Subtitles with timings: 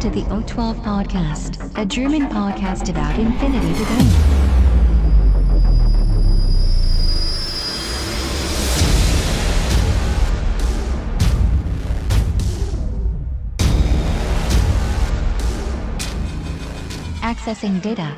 [0.00, 5.20] To the O12 Podcast, a German podcast about infinity debate.
[17.22, 18.08] Accessing data.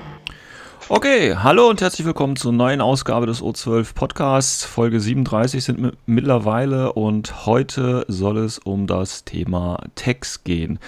[0.88, 4.64] Okay, hallo und herzlich willkommen zur neuen Ausgabe des O12 Podcasts.
[4.64, 10.78] Folge 37 sind mi- mittlerweile und heute soll es um das Thema Text gehen.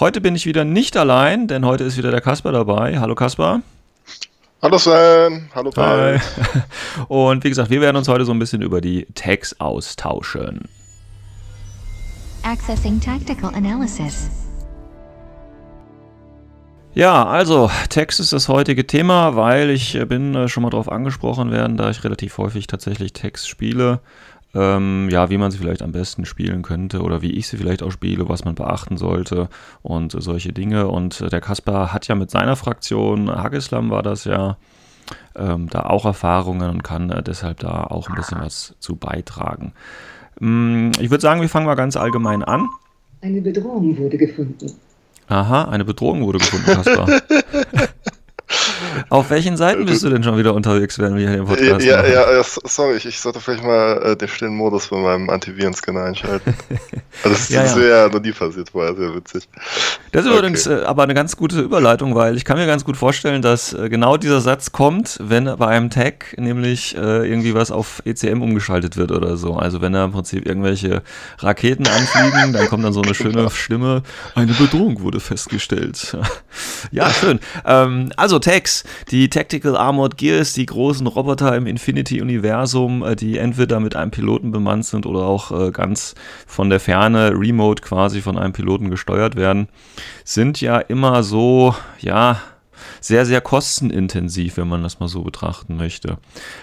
[0.00, 3.00] Heute bin ich wieder nicht allein, denn heute ist wieder der Kasper dabei.
[3.00, 3.62] Hallo Kasper.
[4.62, 6.18] Hallo Sven, hallo Hi.
[6.18, 6.20] Paul.
[7.08, 10.68] Und wie gesagt, wir werden uns heute so ein bisschen über die Tags austauschen.
[12.44, 14.30] Accessing tactical analysis.
[16.94, 20.90] Ja, also Text ist das heutige Thema, weil ich äh, bin äh, schon mal darauf
[20.90, 23.98] angesprochen werden, da ich relativ häufig tatsächlich Text spiele.
[24.54, 27.82] Ähm, ja, wie man sie vielleicht am besten spielen könnte oder wie ich sie vielleicht
[27.82, 29.48] auch spiele, was man beachten sollte
[29.82, 30.88] und solche Dinge.
[30.88, 34.56] Und der Kaspar hat ja mit seiner Fraktion, Hagislam war das ja,
[35.36, 39.72] ähm, da auch Erfahrungen und kann äh, deshalb da auch ein bisschen was zu beitragen.
[40.40, 42.68] Mm, ich würde sagen, wir fangen mal ganz allgemein an.
[43.20, 44.72] Eine Bedrohung wurde gefunden.
[45.28, 47.06] Aha, eine Bedrohung wurde gefunden, Kaspar.
[49.10, 51.96] Auf welchen Seiten bist du denn schon wieder unterwegs, während wir hier den Podcast Ja,
[51.98, 52.12] machen?
[52.12, 56.54] ja, ja, sorry, ich, sollte vielleicht mal äh, den stillen Modus bei meinem Antivirenscanner einschalten.
[57.24, 57.80] Also das, Ja, das ja.
[57.80, 59.48] wäre ja noch nie passiert vorher, sehr witzig.
[60.12, 60.38] Das ist Okay.
[60.38, 63.72] übrigens äh, aber eine ganz gute Überleitung, weil ich kann mir ganz gut vorstellen, dass
[63.72, 68.40] äh, genau dieser Satz kommt, wenn bei einem Tag nämlich äh, irgendwie was auf ECM
[68.40, 69.54] umgeschaltet wird oder so.
[69.56, 71.02] Also wenn da im Prinzip irgendwelche
[71.40, 74.04] Raketen anfliegen, dann kommt dann so eine schöne Stimme,
[74.36, 76.16] eine Bedrohung wurde festgestellt.
[76.92, 77.40] ja, schön.
[77.66, 83.80] Ähm, also Tags, die Tactical Armored Gears, die großen Roboter im Infinity-Universum, äh, die entweder
[83.80, 86.14] mit einem Piloten bemannt sind oder auch äh, ganz
[86.46, 89.68] von der Ferne, remote quasi von einem Piloten gesteuert werden,
[90.24, 92.40] sind ja immer so, ja,
[93.00, 96.18] sehr, sehr kostenintensiv, wenn man das mal so betrachten möchte.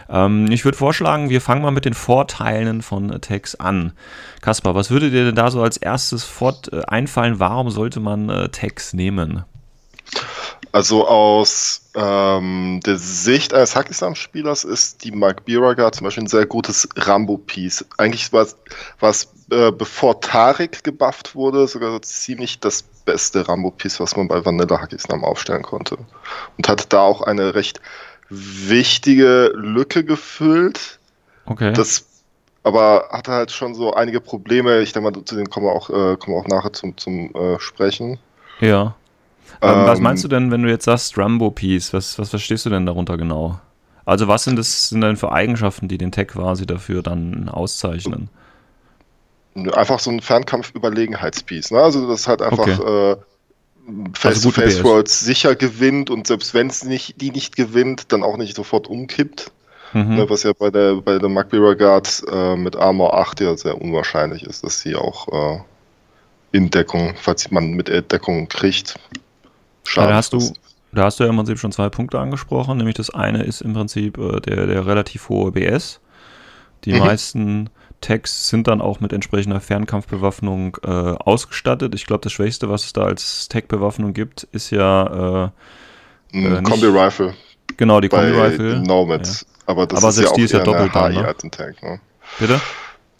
[0.09, 3.93] Ähm, ich würde vorschlagen, wir fangen mal mit den Vorteilen von Tags an.
[4.41, 7.39] Kaspar, was würde dir denn da so als erstes fort, äh, einfallen?
[7.39, 8.49] Warum sollte man äh,
[8.93, 9.43] nehmen?
[10.71, 16.45] Also aus ähm, der Sicht eines Hackisam-Spielers ist die Mark Biraga zum Beispiel ein sehr
[16.45, 17.85] gutes Rambo-Piece.
[17.97, 18.45] Eigentlich war
[19.01, 24.43] es, äh, bevor Tarek gebufft wurde, sogar so ziemlich das beste Rambo-Piece, was man bei
[24.43, 25.97] Vanilla Hackisam aufstellen konnte.
[26.57, 27.79] Und hat da auch eine recht
[28.29, 30.99] wichtige Lücke gefüllt.
[31.45, 31.71] Okay.
[31.73, 32.05] Das
[32.63, 34.79] aber hatte halt schon so einige Probleme.
[34.81, 37.33] Ich denke mal, zu denen kommen wir auch, äh, kommen wir auch nachher zum, zum
[37.35, 38.17] äh, Sprechen.
[38.59, 38.95] ja.
[39.61, 41.93] Ähm, was meinst du denn, wenn du jetzt sagst Rambo-Piece?
[41.93, 43.59] Was, was verstehst du denn darunter genau?
[44.05, 48.29] Also was sind das sind denn für Eigenschaften, die den Tag quasi dafür dann auszeichnen?
[49.73, 51.71] Einfach so ein Fernkampf-Überlegenheitspiece.
[51.71, 51.79] Ne?
[51.79, 53.13] Also das halt einfach Okay.
[53.13, 53.15] äh,
[54.13, 54.83] Face-to-Face gute BS.
[54.83, 58.87] Rolls sicher gewinnt und selbst wenn es nicht, die nicht gewinnt, dann auch nicht sofort
[58.87, 59.51] umkippt.
[59.93, 60.15] Mhm.
[60.15, 60.29] Ne?
[60.29, 64.43] Was ja bei der bei der Magby Guard äh, mit Armor 8 ja sehr unwahrscheinlich
[64.43, 65.59] ist, dass sie auch äh,
[66.51, 68.95] in Deckung, falls man mit Deckung kriegt.
[69.93, 70.53] Ja, da hast du,
[70.91, 73.73] da hast du ja im Prinzip schon zwei Punkte angesprochen, nämlich das eine ist im
[73.73, 76.01] Prinzip äh, der, der relativ hohe BS.
[76.85, 76.99] Die Mhm.
[76.99, 77.69] meisten
[78.01, 81.95] Tags sind dann auch mit entsprechender Fernkampfbewaffnung äh, ausgestattet.
[81.95, 85.49] Ich glaube, das Schwächste, was es da als Tag-Bewaffnung gibt, ist ja äh,
[86.31, 87.33] äh, Kombi-Rifle
[87.77, 88.81] genau die Kombi-Rifle.
[88.81, 89.45] Nomad.
[89.65, 91.21] Aber das Aber ist selbst ja auch die ist ja doppelt dann, ne?
[91.81, 91.99] Ne?
[92.37, 92.61] Bitte?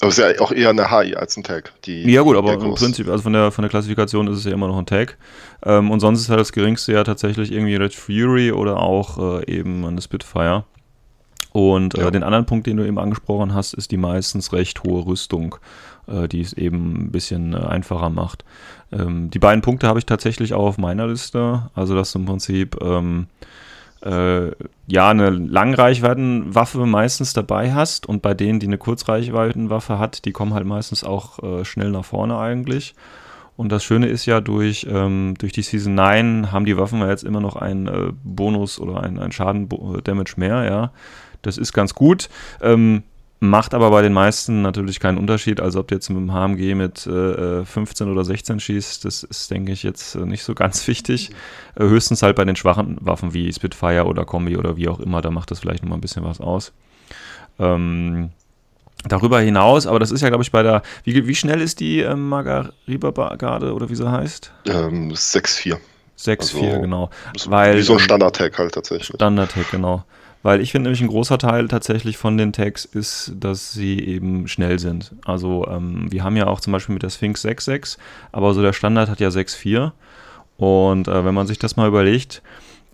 [0.06, 1.74] Aber es ist ja auch eher eine HI als ein Tag.
[1.86, 4.52] Die, Ja gut, aber im Prinzip, also von der, von der Klassifikation ist es ja
[4.52, 5.18] immer noch ein Tag.
[5.64, 9.52] Ähm, und sonst ist halt das geringste ja tatsächlich irgendwie Red Fury oder auch äh,
[9.52, 10.64] eben eine Spitfire.
[11.54, 12.12] Und äh, Ja.
[12.12, 15.56] den anderen Punkt, den du eben angesprochen hast, ist die meistens recht hohe Rüstung,
[16.08, 18.46] äh, die es eben ein bisschen äh, einfacher macht.
[18.92, 21.72] Ähm, die beiden Punkte habe ich tatsächlich auch auf meiner Liste.
[21.74, 23.26] Also dass du im Prinzip ähm,
[24.06, 24.52] äh,
[24.88, 30.54] ja eine Langreichweitenwaffe meistens dabei hast und bei denen, die eine Kurzreichweitenwaffe hat, die kommen
[30.54, 32.96] halt meistens auch äh, schnell nach vorne eigentlich.
[33.58, 37.10] Und das Schöne ist ja, durch, ähm, durch die Season 9 haben die Waffen ja
[37.10, 40.92] jetzt immer noch einen äh, Bonus oder einen, einen Schaden-Damage mehr, ja.
[41.42, 42.30] Das ist ganz gut.
[42.62, 43.04] Ähm,
[43.40, 45.60] macht aber bei den meisten natürlich keinen Unterschied.
[45.60, 49.52] Also ob du jetzt mit dem HMG mit äh, 15 oder 16 schießt, das ist,
[49.52, 51.32] denke ich, jetzt äh, nicht so ganz wichtig.
[51.76, 55.22] Äh, höchstens halt bei den schwachen Waffen wie Spitfire oder Kombi oder wie auch immer,
[55.22, 56.72] da macht das vielleicht nochmal ein bisschen was aus.
[57.60, 58.30] Ähm,
[59.08, 62.00] darüber hinaus, aber das ist ja, glaube ich, bei der, wie, wie schnell ist die
[62.00, 64.52] ähm, Margariba-Garde oder wie sie heißt?
[64.68, 65.78] Ähm, 6-4.
[66.18, 67.10] 6-4, Also, genau.
[67.38, 69.16] So- Weil, Wie so ein Standard-Tag halt tatsächlich.
[69.16, 70.04] Standard-Tag, genau.
[70.46, 74.48] Weil ich finde nämlich ein großer Teil tatsächlich von den Tags ist, dass sie eben
[74.48, 75.12] schnell sind.
[75.26, 77.98] Also ähm, wir haben ja auch zum Beispiel mit der Sphinx 6.6,
[78.32, 79.92] aber so der Standard hat ja 6.4
[80.58, 82.44] Und äh, wenn man sich das mal überlegt,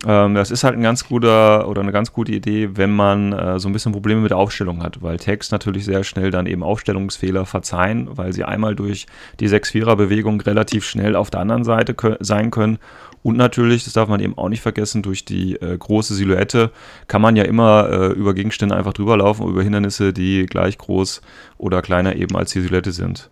[0.06, 3.58] ähm, das ist halt ein ganz guter oder eine ganz gute Idee, wenn man äh,
[3.58, 6.62] so ein bisschen Probleme mit der Aufstellung hat, weil Text natürlich sehr schnell dann eben
[6.64, 9.06] Aufstellungsfehler verzeihen, weil sie einmal durch
[9.38, 12.78] die 6-4er-Bewegung relativ schnell auf der anderen Seite kö sein können.
[13.22, 16.72] Und natürlich, das darf man eben auch nicht vergessen, durch die äh, große Silhouette
[17.06, 21.22] kann man ja immer äh, über Gegenstände einfach drüber laufen, über Hindernisse, die gleich groß
[21.58, 23.30] oder kleiner eben als die Silhouette sind.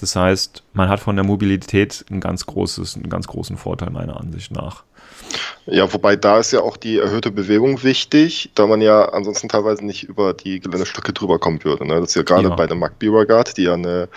[0.00, 4.18] Das heißt, man hat von der Mobilität ein ganz großes, einen ganz großen Vorteil meiner
[4.18, 4.84] Ansicht nach.
[5.66, 9.84] Ja, wobei da ist ja auch die erhöhte Bewegung wichtig, da man ja ansonsten teilweise
[9.84, 11.86] nicht über die Geländestücke drüber kommen würde.
[11.86, 12.00] Ne?
[12.00, 12.54] Das ist ja gerade ja.
[12.54, 14.08] bei der Mac Beauregard, die ja eine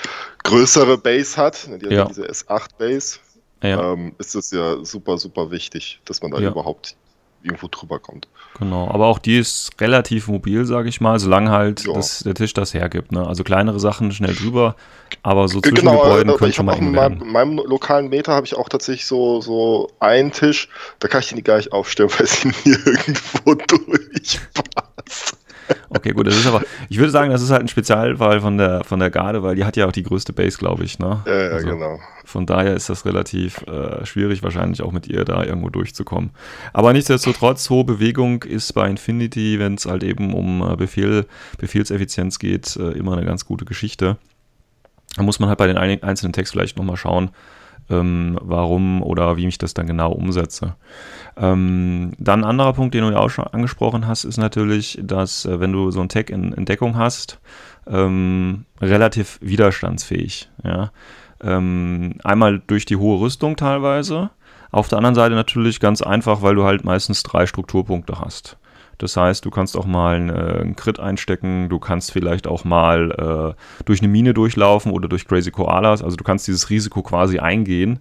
[0.44, 1.77] größere Base hat, ne?
[1.77, 2.05] die hat ja.
[2.05, 3.19] diese S8 Base,
[3.61, 3.94] ja.
[3.94, 6.95] ähm, ist es ja super, super wichtig, dass man da überhaupt
[7.44, 8.28] irgendwo drüber kommt.
[8.60, 12.54] Genau, aber auch die ist relativ mobil, sage ich mal, solange halt das, der Tisch
[12.54, 13.12] das hergibt.
[13.12, 13.25] Ne?
[13.28, 14.75] Also kleinere Sachen schnell drüber,
[15.24, 17.22] aber so zwischen genau, Gebäuden äh, können schon mal eng werden.
[17.22, 20.69] In meinem lokalen Meter habe ich auch tatsächlich so, so einen Tisch,
[21.00, 25.38] da kann ich den gar nicht aufstellen, weil sie mir irgendwo durchpasst.
[25.89, 28.83] Okay, gut, das ist aber, ich würde sagen, das ist halt ein Spezialfall von der,
[28.83, 31.00] von der Garde, weil die hat ja auch die größte Base, glaube ich.
[31.00, 31.21] Ne?
[31.25, 32.00] Ja, ja, also genau.
[32.25, 36.31] Von daher ist das relativ äh, schwierig, wahrscheinlich auch mit ihr da irgendwo durchzukommen.
[36.71, 41.25] Aber nichtsdestotrotz, hohe Bewegung ist bei Infinity, wenn es halt eben um äh, Befehl,
[41.57, 44.18] Befehlseffizienz geht, äh, immer eine ganz gute Geschichte.
[45.16, 47.30] Da muss man halt bei den einzelnen Text vielleicht nochmal schauen,
[47.89, 50.75] ähm, warum oder wie ich das dann genau umsetze.
[51.38, 55.45] Ähm, dann ein anderer Punkt, den du ja auch schon angesprochen hast, ist natürlich, dass
[55.45, 57.39] äh, wenn du so ein Tag in, Deckung hast,
[57.88, 60.50] ähm, relativ widerstandsfähig.
[60.63, 60.91] Ja?
[61.41, 64.30] Ähm, einmal durch die hohe Rüstung teilweise,
[64.71, 68.57] auf der anderen Seite natürlich ganz einfach, weil du halt meistens drei Strukturpunkte hast.
[68.98, 72.63] Das heißt, du kannst auch mal einen, äh, einen Crit einstecken, du kannst vielleicht auch
[72.63, 76.04] mal äh, durch eine Mine durchlaufen oder durch Crazy Koalas.
[76.04, 78.00] Also du kannst dieses Risiko quasi eingehen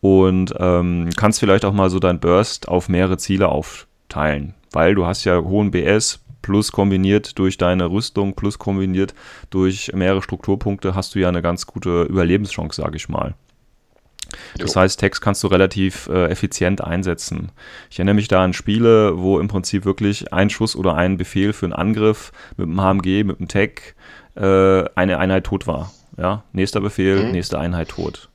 [0.00, 5.06] und ähm, kannst vielleicht auch mal so dein Burst auf mehrere Ziele aufteilen, weil du
[5.06, 9.14] hast ja hohen BS plus kombiniert durch deine Rüstung plus kombiniert
[9.48, 13.34] durch mehrere Strukturpunkte hast du ja eine ganz gute Überlebenschance, sage ich mal.
[14.58, 14.80] Das jo.
[14.80, 17.50] heißt, Text kannst du relativ äh, effizient einsetzen.
[17.90, 21.52] Ich erinnere mich da an Spiele, wo im Prinzip wirklich ein Schuss oder ein Befehl
[21.52, 23.94] für einen Angriff mit einem HMG, mit einem Tag
[24.36, 25.92] äh, eine Einheit tot war.
[26.16, 26.44] Ja?
[26.52, 27.32] Nächster Befehl, mhm.
[27.32, 28.28] nächste Einheit tot.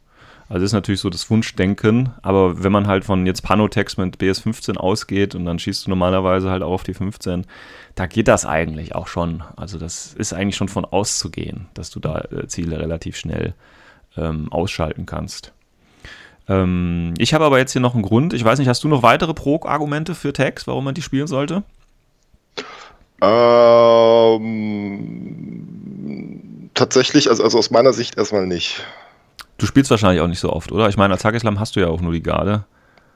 [0.49, 4.77] Also ist natürlich so das Wunschdenken, aber wenn man halt von jetzt Panotex mit BS15
[4.77, 7.45] ausgeht und dann schießt du normalerweise halt auch auf die 15,
[7.93, 9.43] da geht das eigentlich auch schon.
[9.55, 13.53] Also das ist eigentlich schon von auszugehen, dass du da äh, Ziele relativ schnell
[14.17, 15.53] ähm, ausschalten kannst.
[16.49, 18.33] Ähm, ich habe aber jetzt hier noch einen Grund.
[18.33, 21.63] Ich weiß nicht, hast du noch weitere Pro-Argumente für Tags, warum man die spielen sollte?
[23.21, 24.49] Ähm,
[26.73, 28.83] tatsächlich, also, also aus meiner Sicht erstmal nicht.
[29.57, 30.89] Du spielst wahrscheinlich auch nicht so oft, oder?
[30.89, 32.65] Ich meine, als Tageslam hast du ja auch nur die Garde.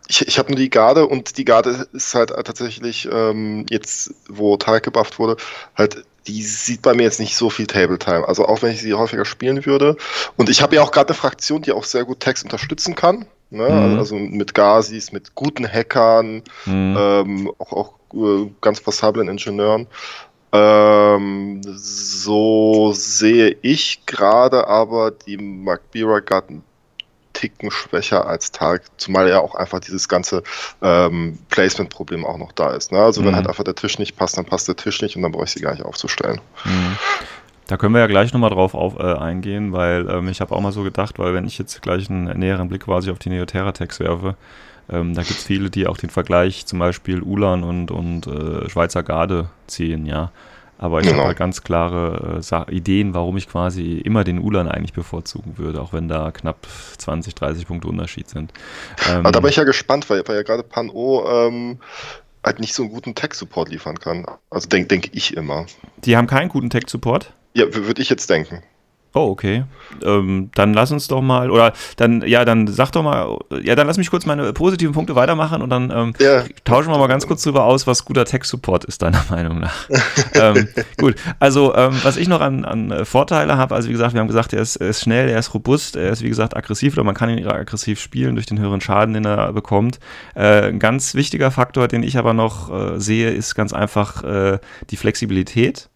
[0.09, 4.57] Ich, ich habe nur die Garde und die Garde ist halt tatsächlich ähm, jetzt, wo
[4.57, 5.37] Tarek gebufft wurde,
[5.75, 8.27] halt die sieht bei mir jetzt nicht so viel Table Time.
[8.27, 9.97] Also auch wenn ich sie häufiger spielen würde.
[10.37, 13.25] Und ich habe ja auch gerade eine Fraktion, die auch sehr gut Text unterstützen kann.
[13.49, 13.69] Ne?
[13.69, 13.99] Mhm.
[13.99, 16.95] Also mit Gazis, mit guten Hackern, mhm.
[16.97, 19.87] ähm, auch, auch äh, ganz passablen Ingenieuren.
[20.51, 26.63] Ähm, so sehe ich gerade aber die Magbira Garden
[27.33, 30.43] Ticken schwächer als Tag, zumal ja auch einfach dieses ganze
[30.81, 32.91] ähm, Placement-Problem auch noch da ist.
[32.91, 32.99] Ne?
[32.99, 33.27] Also mhm.
[33.27, 35.45] wenn halt einfach der Tisch nicht passt, dann passt der Tisch nicht und dann brauche
[35.45, 36.39] ich sie gar nicht aufzustellen.
[36.63, 36.97] Mhm.
[37.67, 40.61] Da können wir ja gleich nochmal drauf auf, äh, eingehen, weil ähm, ich habe auch
[40.61, 43.99] mal so gedacht, weil wenn ich jetzt gleich einen näheren Blick quasi auf die Neoterra-Tags
[43.99, 44.35] werfe,
[44.89, 48.69] ähm, da gibt es viele, die auch den Vergleich zum Beispiel Ulan und, und äh,
[48.69, 50.31] Schweizer Garde ziehen, ja.
[50.77, 51.19] Aber ich genau.
[51.19, 55.81] habe halt ganz klare äh, Ideen, warum ich quasi immer den Ulan eigentlich bevorzugen würde,
[55.81, 58.51] auch wenn da knapp 20, 30 Punkte Unterschied sind.
[59.09, 61.79] Ähm, da bin ich ja gespannt, weil, weil ja gerade Pan-O ähm,
[62.43, 64.25] halt nicht so einen guten Tech-Support liefern kann.
[64.49, 65.65] Also denke denk ich immer.
[65.97, 67.33] Die haben keinen guten Tech-Support?
[67.53, 68.63] Ja, würde ich jetzt denken.
[69.15, 69.65] Oh, okay.
[70.03, 73.85] Ähm, dann lass uns doch mal, oder dann, ja, dann sag doch mal, ja, dann
[73.85, 76.43] lass mich kurz meine positiven Punkte weitermachen und dann ähm, ja.
[76.63, 79.87] tauschen wir mal ganz kurz drüber aus, was guter Tech-Support ist, deiner Meinung nach.
[80.33, 80.67] ähm,
[80.97, 84.27] gut, also ähm, was ich noch an, an Vorteile habe, also wie gesagt, wir haben
[84.27, 87.03] gesagt, er ist, er ist, schnell, er ist robust, er ist wie gesagt aggressiv oder
[87.03, 89.99] man kann ihn aggressiv spielen durch den höheren Schaden, den er bekommt.
[90.33, 94.57] Äh, ein ganz wichtiger Faktor, den ich aber noch äh, sehe, ist ganz einfach äh,
[94.89, 95.89] die Flexibilität.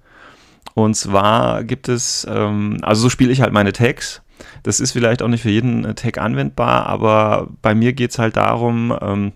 [0.77, 4.21] Und zwar gibt es, ähm, also so spiele ich halt meine Tags.
[4.61, 8.19] Das ist vielleicht auch nicht für jeden äh, Tag anwendbar, aber bei mir geht es
[8.19, 9.31] halt darum, ähm,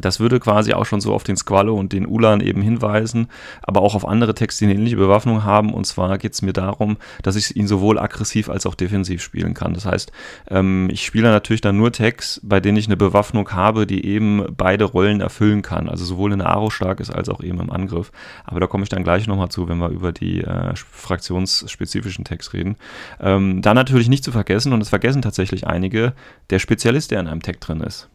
[0.00, 3.28] Das würde quasi auch schon so auf den Squallow und den Ulan eben hinweisen,
[3.62, 5.74] aber auch auf andere Texte, die eine ähnliche Bewaffnung haben.
[5.74, 9.52] Und zwar geht es mir darum, dass ich ihn sowohl aggressiv als auch defensiv spielen
[9.52, 9.74] kann.
[9.74, 10.10] Das heißt,
[10.48, 14.46] ähm, ich spiele natürlich dann nur Tags, bei denen ich eine Bewaffnung habe, die eben
[14.56, 15.90] beide Rollen erfüllen kann.
[15.90, 18.12] Also sowohl in der Aro stark ist als auch eben im Angriff.
[18.44, 22.54] Aber da komme ich dann gleich nochmal zu, wenn wir über die äh, fraktionsspezifischen Tags
[22.54, 22.76] reden.
[23.20, 26.14] Ähm, dann natürlich nicht zu vergessen, und das vergessen tatsächlich einige,
[26.48, 28.08] der Spezialist, der in einem Tag drin ist.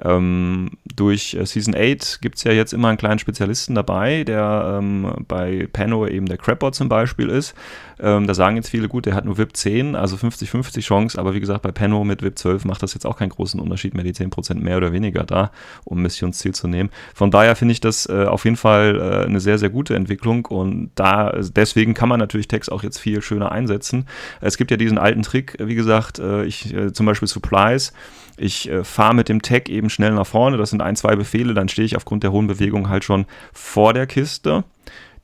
[0.00, 4.78] Ähm, durch äh, Season 8 gibt es ja jetzt immer einen kleinen Spezialisten dabei, der
[4.78, 7.54] ähm, bei Pano eben der Crapbot zum Beispiel ist.
[7.98, 11.34] Ähm, da sagen jetzt viele, gut, der hat nur VIP 10, also 50-50 Chance, aber
[11.34, 14.04] wie gesagt, bei Pano mit VIP 12 macht das jetzt auch keinen großen Unterschied mehr,
[14.04, 15.50] die 10% mehr oder weniger da,
[15.84, 16.90] um Missionsziel zu nehmen.
[17.12, 20.46] Von daher finde ich das äh, auf jeden Fall äh, eine sehr, sehr gute Entwicklung
[20.46, 24.06] und da deswegen kann man natürlich Text auch jetzt viel schöner einsetzen.
[24.40, 27.92] Es gibt ja diesen alten Trick, wie gesagt, äh, ich äh, zum Beispiel Supplies,
[28.38, 31.54] ich äh, fahre mit dem Tag eben schnell nach vorne, das sind ein, zwei Befehle,
[31.54, 34.64] dann stehe ich aufgrund der hohen Bewegung halt schon vor der Kiste.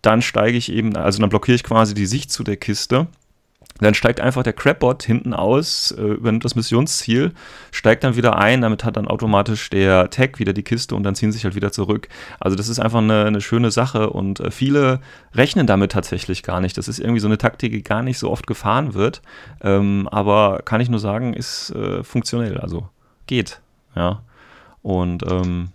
[0.02, 3.06] Dann steige ich eben, also dann blockiere ich quasi die Sicht zu der Kiste.
[3.80, 7.32] Dann steigt einfach der Crapbot hinten aus, äh, übernimmt das Missionsziel,
[7.72, 11.16] steigt dann wieder ein, damit hat dann automatisch der Tag wieder die Kiste und dann
[11.16, 12.08] ziehen sich halt wieder zurück.
[12.38, 15.00] Also das ist einfach eine, eine schöne Sache und äh, viele
[15.34, 16.78] rechnen damit tatsächlich gar nicht.
[16.78, 19.22] Das ist irgendwie so eine Taktik, die gar nicht so oft gefahren wird,
[19.60, 22.58] ähm, aber kann ich nur sagen, ist äh, funktionell.
[22.58, 22.88] Also
[23.26, 23.60] geht.
[23.94, 24.22] Ja.
[24.82, 25.68] Und ähm,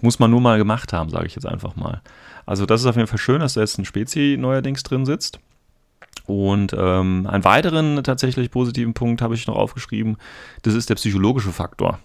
[0.00, 2.02] muss man nur mal gemacht haben, sage ich jetzt einfach mal.
[2.46, 5.38] Also das ist auf jeden Fall schön, dass da jetzt ein Spezi neuerdings drin sitzt.
[6.26, 10.16] Und ähm, einen weiteren tatsächlich positiven Punkt habe ich noch aufgeschrieben,
[10.62, 11.98] das ist der psychologische Faktor.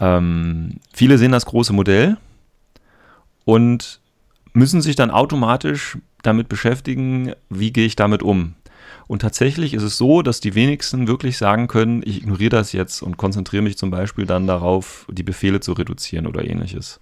[0.00, 2.16] Ähm, viele sehen das große Modell
[3.44, 4.00] und
[4.52, 8.54] müssen sich dann automatisch damit beschäftigen, wie gehe ich damit um.
[9.08, 13.02] Und tatsächlich ist es so, dass die wenigsten wirklich sagen können, ich ignoriere das jetzt
[13.02, 17.00] und konzentriere mich zum Beispiel dann darauf, die Befehle zu reduzieren oder ähnliches.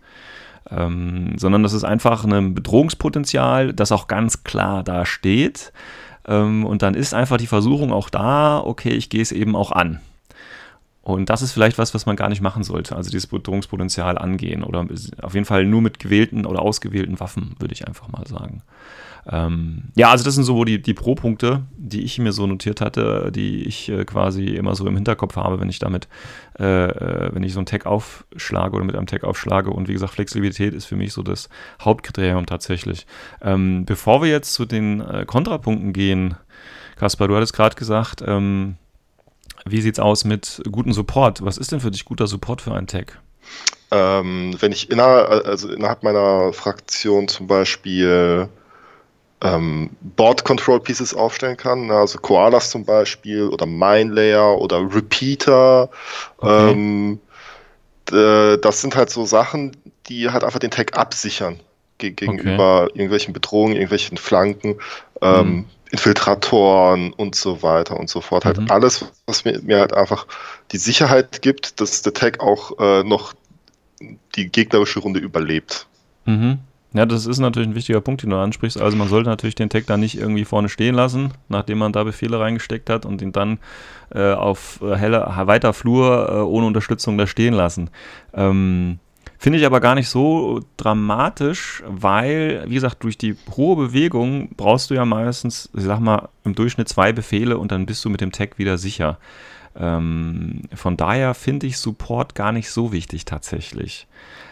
[0.71, 5.73] Ähm, sondern das ist einfach ein Bedrohungspotenzial, das auch ganz klar da steht.
[6.29, 9.73] Ähm, und dann ist einfach die Versuchung auch da, okay, ich gehe es eben auch
[9.73, 10.01] an.
[11.03, 12.95] Und das ist vielleicht was, was man gar nicht machen sollte.
[12.95, 14.87] Also dieses Bedrohungspotenzial angehen oder
[15.23, 18.63] auf jeden Fall nur mit gewählten oder ausgewählten Waffen, würde ich einfach mal sagen.
[19.29, 23.33] Ähm, ja, also das sind so die, die Pro-Punkte, die ich mir so notiert hatte,
[23.35, 26.07] die ich äh, quasi immer so im Hinterkopf habe, wenn ich damit,
[26.59, 29.71] äh, äh, wenn ich so einen Tag aufschlage oder mit einem Tag aufschlage.
[29.71, 31.49] Und wie gesagt, Flexibilität ist für mich so das
[31.81, 33.07] Hauptkriterium tatsächlich.
[33.43, 36.37] Ähm, bevor wir jetzt zu den äh, Kontrapunkten gehen,
[36.95, 38.77] Kaspar, du hattest gerade gesagt, ähm,
[39.65, 41.45] wie sieht's aus mit gutem Support?
[41.45, 43.21] Was ist denn für dich guter Support für einen Tag?
[43.91, 48.49] Ähm, wenn ich inner, also innerhalb meiner Fraktion zum Beispiel
[49.43, 54.79] ähm, Board Control Pieces aufstellen kann, ne, also Koalas zum Beispiel oder Mine Layer oder
[54.95, 55.91] Repeater.
[56.39, 56.73] Okay.
[56.73, 57.21] Ähm,
[58.09, 59.77] das sind halt so Sachen,
[60.07, 61.59] die halt einfach den Tag absichern
[61.99, 62.93] gegenüber okay.
[62.95, 64.77] irgendwelchen Bedrohungen, irgendwelchen Flanken,
[65.23, 65.65] ähm, mhm.
[65.91, 68.45] Infiltratoren und so weiter und so fort.
[68.45, 68.71] Halt mhm.
[68.71, 70.27] alles, was mir, mir, halt einfach
[70.73, 73.35] die Sicherheit gibt, dass der Tag auch äh, noch
[74.35, 75.87] die gegnerische Runde überlebt.
[76.27, 76.59] Mhm.
[76.97, 78.81] Ja, das ist natürlich ein wichtiger Punkt, den du ansprichst.
[78.81, 82.05] Also man sollte natürlich den Tag da nicht irgendwie vorne stehen lassen, nachdem man da
[82.05, 83.59] Befehle reingesteckt hat und ihn dann
[84.15, 87.91] äh, auf äh, heller, weiter Flur äh, ohne Unterstützung da stehen lassen.
[88.33, 88.99] Ähm,
[89.37, 94.89] Finde ich aber gar nicht so dramatisch, weil, wie gesagt, durch die hohe Bewegung brauchst
[94.89, 98.23] du ja meistens, ich sag mal, im Durchschnitt zwei Befehle und dann bist du mit
[98.23, 99.19] dem Tag wieder sicher.
[99.79, 104.07] Ähm, von daher finde ich Support gar nicht so wichtig tatsächlich.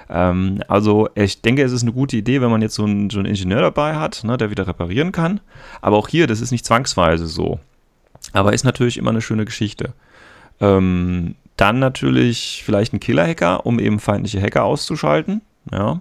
[0.08, 3.18] Ähm, also ich denke, es ist eine gute Idee, wenn man jetzt so einen, so
[3.18, 5.40] einen Ingenieur dabei hat, ne, der wieder reparieren kann.
[5.80, 7.60] Aber auch hier, das ist nicht zwangsweise so.
[8.32, 9.92] Aber ist natürlich immer eine schöne Geschichte.
[10.60, 15.42] Ähm, dann natürlich vielleicht ein Killer-Hacker, um eben feindliche Hacker auszuschalten.
[15.72, 16.00] Ja,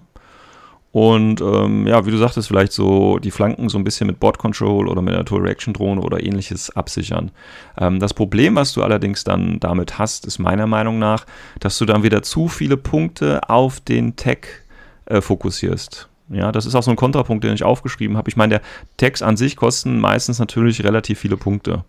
[0.94, 4.38] und ähm, ja, wie du sagtest, vielleicht so die Flanken so ein bisschen mit Bot
[4.38, 7.32] Control oder mit einer Tool Reaction Drohne oder ähnliches absichern.
[7.76, 11.26] Ähm, das Problem, was du allerdings dann damit hast, ist meiner Meinung nach,
[11.58, 14.46] dass du dann wieder zu viele Punkte auf den Tag
[15.06, 16.08] äh, fokussierst.
[16.28, 18.30] Ja, das ist auch so ein Kontrapunkt, den ich aufgeschrieben habe.
[18.30, 18.62] Ich meine, der
[18.96, 21.82] Tags an sich kosten meistens natürlich relativ viele Punkte.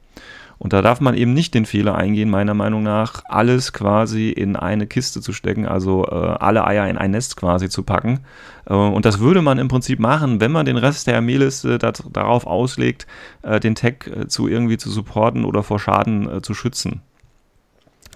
[0.58, 4.56] Und da darf man eben nicht den Fehler eingehen, meiner Meinung nach, alles quasi in
[4.56, 8.22] eine Kiste zu stecken, also äh, alle Eier in ein Nest quasi zu packen.
[8.66, 12.48] Äh, und das würde man im Prinzip machen, wenn man den Rest der Armeeliste darauf
[12.48, 13.06] auslegt,
[13.42, 17.02] äh, den Tag äh, zu irgendwie zu supporten oder vor Schaden äh, zu schützen.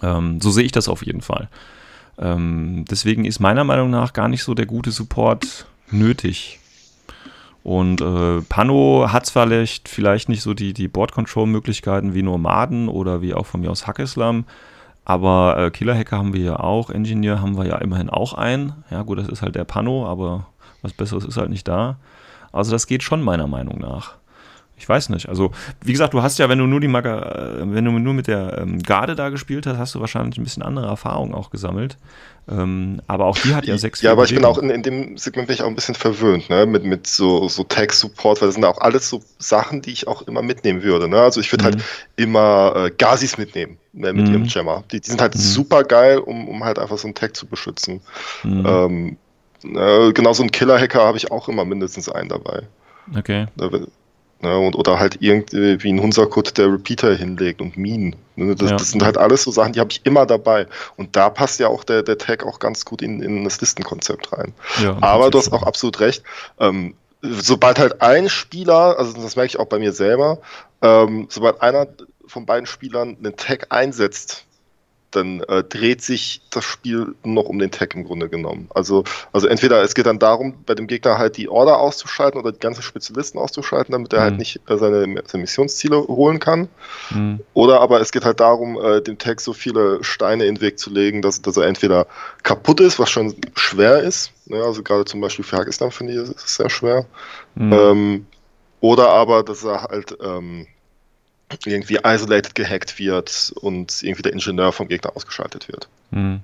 [0.01, 1.49] Ähm, so sehe ich das auf jeden Fall.
[2.17, 6.59] Ähm, deswegen ist meiner Meinung nach gar nicht so der gute Support nötig.
[7.69, 13.21] Und äh, Pano hat zwar vielleicht, vielleicht nicht so die, die Board-Control-Möglichkeiten wie Nomaden oder
[13.21, 14.45] wie auch von mir aus Hackislam,
[15.05, 18.73] Aber äh, Killer-Hacker haben wir ja auch, Engineer haben wir ja immerhin auch einen.
[18.89, 20.47] Ja, gut, das ist halt der Pano, aber
[20.81, 21.97] was Besseres ist halt nicht da.
[22.51, 24.15] Also das geht schon meiner Meinung nach.
[24.79, 25.27] Ich weiß nicht.
[25.27, 25.51] Also,
[25.83, 28.27] wie gesagt, du hast ja, wenn du nur die Maga, äh, wenn du nur mit
[28.27, 31.97] der ähm, Garde da gespielt hast, hast du wahrscheinlich ein bisschen andere Erfahrungen auch gesammelt.
[32.49, 34.01] Ähm, aber auch die hat ja sechs.
[34.01, 36.49] Ja, aber ich bin auch in, in dem Segment bin ich auch ein bisschen verwöhnt,
[36.49, 36.65] ne?
[36.65, 40.23] Mit, mit so, so Tag-Support, weil das sind auch alles so Sachen, die ich auch
[40.23, 41.07] immer mitnehmen würde.
[41.07, 41.19] Ne?
[41.19, 41.79] Also ich würde halt mhm.
[41.81, 44.33] halt immer äh, Gazis mitnehmen ne, mit mhm.
[44.33, 44.83] ihrem Jammer.
[44.91, 45.39] Die, die sind halt mhm.
[45.39, 48.01] super geil, um, um halt einfach so einen Tag zu beschützen.
[48.43, 48.65] Mhm.
[48.65, 49.17] Ähm,
[49.75, 52.63] äh, genau so ein Killer-Hacker habe ich auch immer mindestens einen dabei.
[53.15, 53.47] Okay.
[54.41, 58.15] Ne, und, oder halt irgendwie ein Hunserkut, der Repeater hinlegt und Minen.
[58.37, 58.77] Ne, das, ja.
[58.77, 60.65] das, sind halt alles so Sachen, die habe ich immer dabei.
[60.95, 64.31] Und da passt ja auch der, der Tag auch ganz gut in, in das Listenkonzept
[64.31, 64.53] rein.
[64.81, 66.23] Ja, Aber du hast auch absolut recht.
[66.57, 70.39] Ähm, sobald halt ein Spieler, also das merke ich auch bei mir selber,
[70.81, 71.87] ähm, sobald einer
[72.25, 74.45] von beiden Spielern einen Tag einsetzt,
[75.11, 78.69] dann äh, dreht sich das Spiel noch um den Tag im Grunde genommen.
[78.73, 82.51] Also, also entweder es geht dann darum, bei dem Gegner halt die Order auszuschalten oder
[82.51, 84.37] die ganzen Spezialisten auszuschalten, damit er halt mhm.
[84.37, 86.69] halt nicht äh, seine, seine, Missionsziele holen kann.
[87.09, 87.39] Mhm.
[87.53, 90.79] Oder aber es geht halt darum, äh, dem Tag so viele Steine in den Weg
[90.79, 92.05] zu legen, dass, dass er entweder
[92.43, 94.31] kaputt ist, was schon schwer ist.
[94.45, 94.61] Ne?
[94.63, 97.05] Also gerade zum Beispiel für Pakistan finde ich, ist es sehr schwer.
[97.55, 97.73] Mhm.
[97.73, 98.25] Ähm,
[98.81, 100.67] oder aber, dass er halt ähm,
[101.65, 105.89] irgendwie isolated gehackt wird und irgendwie der Ingenieur vom Gegner ausgeschaltet wird.
[106.11, 106.41] Mhm.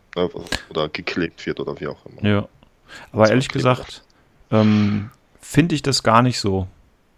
[0.69, 2.23] Oder geklickt wird oder wie auch immer.
[2.29, 2.47] Ja.
[3.11, 4.03] Aber ehrlich gesagt,
[4.51, 5.09] ähm,
[5.41, 6.67] finde ich das gar nicht so.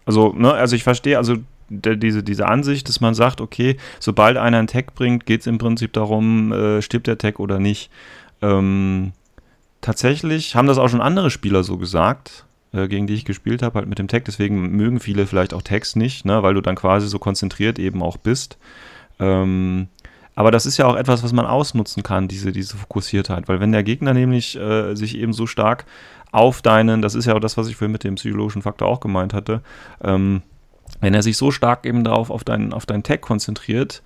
[0.06, 1.38] Also, ne, also ich verstehe, also
[1.70, 5.48] der, diese, diese Ansicht, dass man sagt, okay, sobald einer einen Tag bringt, geht es
[5.48, 7.92] im Prinzip darum, äh, stirbt der Tag oder nicht.
[8.42, 9.12] Ähm,
[9.82, 12.46] tatsächlich haben das auch schon andere Spieler so gesagt.
[12.74, 14.26] Äh, gegen die ich gespielt habe, halt mit dem Tag.
[14.26, 18.04] Deswegen mögen viele vielleicht auch Tags nicht, ne, weil du dann quasi so konzentriert eben
[18.04, 18.58] auch bist.
[19.20, 19.88] Ähm,
[20.36, 23.48] aber das ist ja auch etwas, was man ausnutzen kann, diese, diese Fokussiertheit.
[23.48, 25.86] Weil wenn der Gegner nämlich äh, sich eben so stark
[26.32, 29.00] auf deinen, das ist ja auch das, was ich vorhin mit dem psychologischen Faktor auch
[29.00, 29.62] gemeint hatte,
[30.04, 30.42] ähm,
[31.00, 34.04] wenn er sich so stark eben darauf auf deinen, auf deinen Tag konzentriert,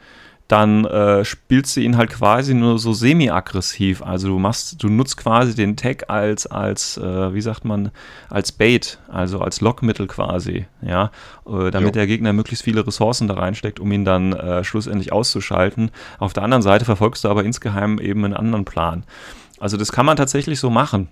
[0.51, 4.01] dann äh, spielst du ihn halt quasi nur so semi-aggressiv.
[4.01, 7.91] Also du machst, du nutzt quasi den Tag als, als, äh, wie sagt man,
[8.29, 11.11] als Bait, also als Lockmittel quasi, ja,
[11.47, 11.91] äh, damit jo.
[11.91, 15.89] der Gegner möglichst viele Ressourcen da reinsteckt, um ihn dann äh, schlussendlich auszuschalten.
[16.19, 19.05] Auf der anderen Seite verfolgst du aber insgeheim eben einen anderen Plan.
[19.59, 21.07] Also das kann man tatsächlich so machen.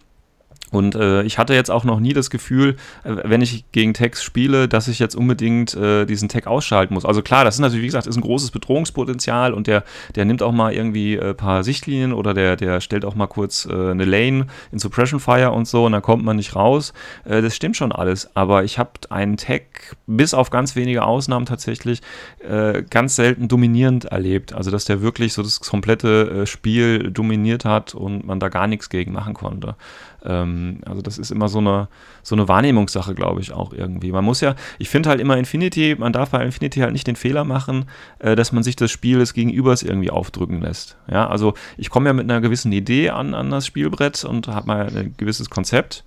[0.71, 4.23] Und äh, ich hatte jetzt auch noch nie das Gefühl, äh, wenn ich gegen Tags
[4.23, 7.05] spiele, dass ich jetzt unbedingt äh, diesen Tag ausschalten muss.
[7.05, 9.83] Also klar, das ist natürlich, wie gesagt, ist ein großes Bedrohungspotenzial und der,
[10.15, 13.27] der nimmt auch mal irgendwie ein äh, paar Sichtlinien oder der, der stellt auch mal
[13.27, 16.93] kurz äh, eine Lane in Suppression Fire und so und dann kommt man nicht raus.
[17.25, 21.45] Äh, das stimmt schon alles, aber ich habe einen Tag bis auf ganz wenige Ausnahmen
[21.45, 22.01] tatsächlich
[22.89, 24.53] ganz selten dominierend erlebt.
[24.53, 28.89] Also dass der wirklich so das komplette Spiel dominiert hat und man da gar nichts
[28.89, 29.75] gegen machen konnte.
[30.25, 31.87] Ähm, also das ist immer so eine,
[32.23, 34.11] so eine Wahrnehmungssache, glaube ich, auch irgendwie.
[34.11, 37.15] Man muss ja, ich finde halt immer Infinity, man darf bei Infinity halt nicht den
[37.15, 37.85] Fehler machen,
[38.19, 40.97] äh, dass man sich das Spiel des Gegenübers irgendwie aufdrücken lässt.
[41.09, 44.67] Ja, also ich komme ja mit einer gewissen Idee an, an das Spielbrett und habe
[44.67, 46.03] mal ein gewisses Konzept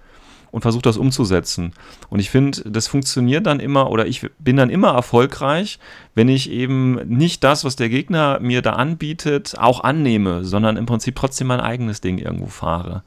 [0.53, 1.73] und versuche das umzusetzen.
[2.11, 5.81] Und ich finde, das funktioniert dann immer oder ich bin dann immer erfolgreich,
[6.15, 10.87] wenn ich eben nicht das, was der Gegner mir da anbietet, auch annehme, sondern im
[10.87, 13.03] Prinzip trotzdem mein eigenes Ding irgendwo fahre.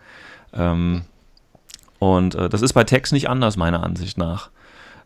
[0.54, 1.04] Ähm,
[2.14, 4.50] und äh, das ist bei Text nicht anders, meiner Ansicht nach.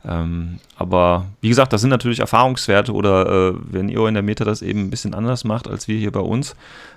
[0.07, 4.45] Ähm, aber wie gesagt, das sind natürlich Erfahrungswerte oder äh, wenn ihr in der Meta
[4.45, 6.55] das eben ein bisschen anders macht als wir hier bei uns,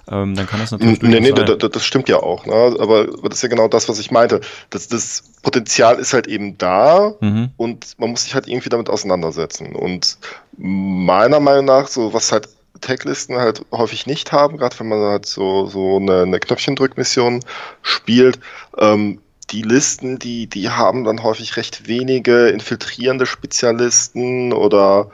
[0.09, 1.03] ähm, dann kann das natürlich.
[1.03, 1.59] Nee, nee, sein.
[1.59, 2.47] das stimmt ja auch.
[2.47, 2.77] Ne?
[2.79, 4.41] Aber das ist ja genau das, was ich meinte.
[4.71, 7.51] Das, das Potenzial ist halt eben da mhm.
[7.57, 9.75] und man muss sich halt irgendwie damit auseinandersetzen.
[9.75, 10.19] Und
[10.57, 12.49] meiner Meinung nach, so was halt
[12.81, 17.41] Taglisten halt häufig nicht haben, gerade wenn man halt so, so eine, eine Knöpfchendrückmission
[17.83, 18.39] spielt.
[18.79, 19.19] Ähm,
[19.53, 25.11] die Listen, die, die haben dann häufig recht wenige infiltrierende Spezialisten oder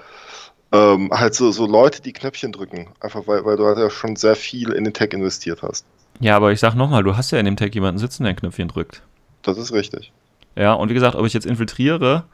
[0.73, 2.89] ähm, halt so, so Leute, die Knöpfchen drücken.
[3.01, 5.85] Einfach weil, weil du halt ja schon sehr viel in den Tag investiert hast.
[6.21, 8.37] Ja, aber ich sag nochmal, du hast ja in dem Tag jemanden sitzen, der ein
[8.37, 9.03] Knöpfchen drückt.
[9.43, 10.13] Das ist richtig.
[10.57, 12.25] Ja, und wie gesagt, ob ich jetzt infiltriere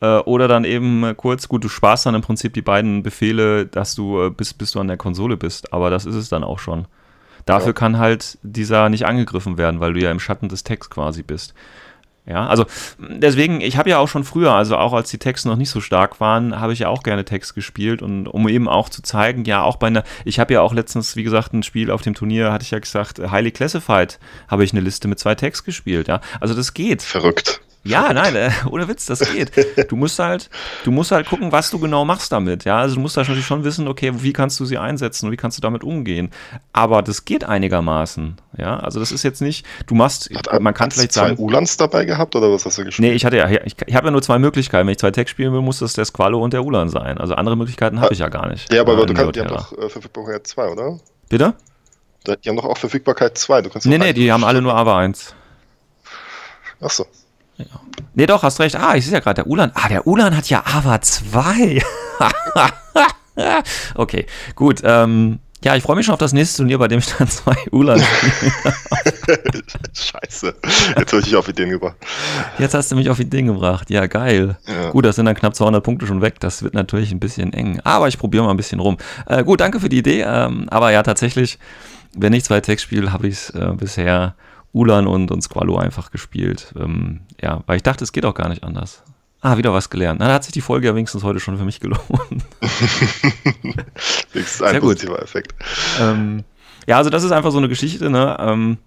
[0.00, 3.94] äh, oder dann eben kurz, gut, du sparst dann im Prinzip die beiden Befehle, dass
[3.94, 6.58] du äh, bis, bis du an der Konsole bist, aber das ist es dann auch
[6.58, 6.86] schon.
[7.46, 7.72] Dafür ja.
[7.72, 11.54] kann halt dieser nicht angegriffen werden, weil du ja im Schatten des Texts quasi bist.
[12.28, 12.66] Ja, also
[12.98, 15.80] deswegen, ich habe ja auch schon früher, also auch als die Texte noch nicht so
[15.80, 19.44] stark waren, habe ich ja auch gerne Text gespielt und um eben auch zu zeigen,
[19.44, 22.12] ja, auch bei einer, ich habe ja auch letztens, wie gesagt, ein Spiel auf dem
[22.14, 26.06] Turnier, hatte ich ja gesagt, Highly Classified, habe ich eine Liste mit zwei Text gespielt,
[26.06, 26.20] ja.
[26.38, 27.00] Also das geht.
[27.00, 27.62] Verrückt.
[27.84, 29.52] Ja, nein, äh, ohne Witz, das geht.
[29.90, 30.50] Du musst halt,
[30.84, 32.64] du musst halt gucken, was du genau machst damit.
[32.64, 35.32] Ja, also du musst da natürlich schon wissen, okay, wie kannst du sie einsetzen und
[35.32, 36.30] wie kannst du damit umgehen.
[36.72, 38.36] Aber das geht einigermaßen.
[38.56, 41.76] Ja, also das ist jetzt nicht, du machst, Hat, man kann hast vielleicht sagen, Ulans
[41.76, 43.08] dabei gehabt oder was hast du gespielt?
[43.08, 44.86] nee, ich hatte ja, ich, ich habe ja nur zwei Möglichkeiten.
[44.86, 47.18] Wenn ich zwei Text spielen will, muss das der Squalo und der Ulan sein.
[47.18, 48.72] Also andere Möglichkeiten habe ich ja gar nicht.
[48.72, 50.98] ja, aber äh, du kannst, die haben doch äh, Verfügbarkeit 2, oder?
[51.28, 51.54] Bitte?
[52.44, 53.62] Die haben doch auch Verfügbarkeit 2.
[53.62, 55.34] Du kannst Nee, nee, die haben alle nur AVA 1.
[56.80, 57.06] Achso.
[58.14, 58.76] Nee, doch, hast recht.
[58.76, 59.70] Ah, ich sehe ja gerade, der Ulan.
[59.74, 61.82] Ah, der Ulan hat ja AVA 2.
[63.94, 64.80] okay, gut.
[64.84, 67.56] Ähm, ja, ich freue mich schon auf das nächste Turnier, bei dem ich dann zwei
[67.72, 68.52] Ulan spiele.
[69.92, 70.54] Scheiße.
[70.96, 71.96] Jetzt habe ich dich auf Ideen gebracht.
[72.58, 73.90] Jetzt hast du mich auf Ideen gebracht.
[73.90, 74.56] Ja, geil.
[74.66, 74.90] Ja.
[74.90, 76.38] Gut, das sind dann knapp 200 Punkte schon weg.
[76.38, 77.80] Das wird natürlich ein bisschen eng.
[77.82, 78.98] Aber ich probiere mal ein bisschen rum.
[79.26, 80.22] Äh, gut, danke für die Idee.
[80.22, 81.58] Ähm, aber ja, tatsächlich,
[82.16, 84.36] wenn ich zwei Text spiele, habe ich es äh, bisher
[84.72, 86.74] Ulan und, und Squalo einfach gespielt.
[86.78, 89.02] Ähm, ja, weil ich dachte, es geht auch gar nicht anders.
[89.40, 90.18] Ah, wieder was gelernt.
[90.20, 92.44] Na, da hat sich die Folge ja wenigstens heute schon für mich gelohnt.
[92.60, 94.90] Das ist ein Sehr gut.
[94.90, 95.54] positiver Effekt.
[96.00, 96.44] ähm,
[96.86, 98.36] ja, also das ist einfach so eine Geschichte, ne?
[98.40, 98.78] Ähm,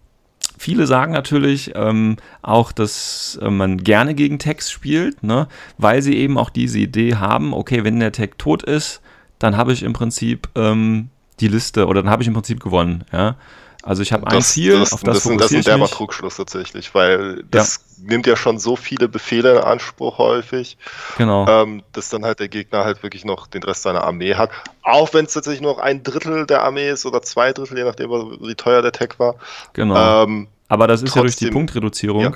[0.58, 5.48] viele sagen natürlich ähm, auch, dass äh, man gerne gegen Text spielt, ne?
[5.78, 9.02] Weil sie eben auch diese Idee haben, okay, wenn der Tag tot ist,
[9.40, 13.04] dann habe ich im Prinzip ähm, die Liste oder dann habe ich im Prinzip gewonnen,
[13.12, 13.36] ja.
[13.84, 15.88] Also ich habe ein Ziel, das, auf das, das, sind- das ist fokussiere ein ich
[15.88, 15.88] derber.
[15.90, 20.78] Trugschluss tatsächlich, weil das nimmt ja schon so viele Befehle in Anspruch häufig,
[21.18, 21.48] Genau.
[21.48, 24.50] ähm, dass dann halt der Gegner halt wirklich noch den Rest seiner Armee hat.
[24.84, 27.84] Auch wenn es tatsächlich nur noch ein Drittel der Armee ist oder zwei Drittel, je
[27.84, 29.36] nachdem, wie teuer der Tag war.
[29.74, 30.24] Genau.
[30.26, 32.36] Ähm, Aber das ist ja durch die trotzdem- Punktreduzierung,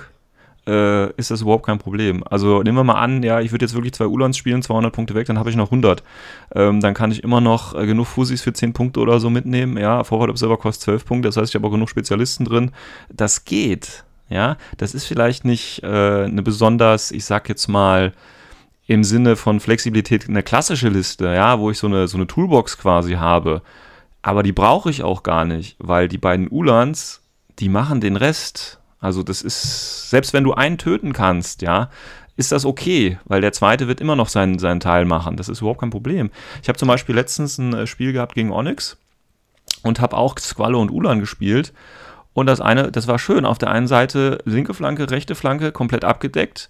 [0.67, 2.23] äh, ist das überhaupt kein Problem.
[2.30, 5.15] Also nehmen wir mal an, ja, ich würde jetzt wirklich zwei Ulans spielen, 200 Punkte
[5.15, 6.04] weg, dann habe ich noch 100.
[6.56, 9.78] Ähm, dann kann ich immer noch äh, genug Fusis für 10 Punkte oder so mitnehmen.
[9.78, 12.71] Ja, Forward Observer kostet 12 Punkte, das heißt, ich habe auch genug Spezialisten drin.
[13.10, 14.04] Das geht.
[14.28, 15.88] Ja, das ist vielleicht nicht äh,
[16.23, 18.13] eine besonders, ich sag jetzt mal,
[18.88, 22.78] im Sinne von Flexibilität eine klassische Liste, ja, wo ich so eine, so eine Toolbox
[22.78, 23.62] quasi habe.
[24.21, 27.21] Aber die brauche ich auch gar nicht, weil die beiden Ulans,
[27.60, 28.80] die machen den Rest.
[28.99, 31.89] Also das ist, selbst wenn du einen töten kannst, ja,
[32.38, 35.38] ist das okay, weil der zweite wird immer noch seinen, seinen Teil machen.
[35.38, 36.31] Das ist überhaupt kein Problem.
[36.62, 38.97] Ich habe zum Beispiel letztens ein äh, Spiel gehabt gegen Onyx
[39.84, 41.73] und habe auch Squalle und Ulan gespielt.
[42.34, 43.45] Und das eine, das war schön.
[43.45, 46.69] Auf der einen Seite linke Flanke, rechte Flanke, komplett abgedeckt.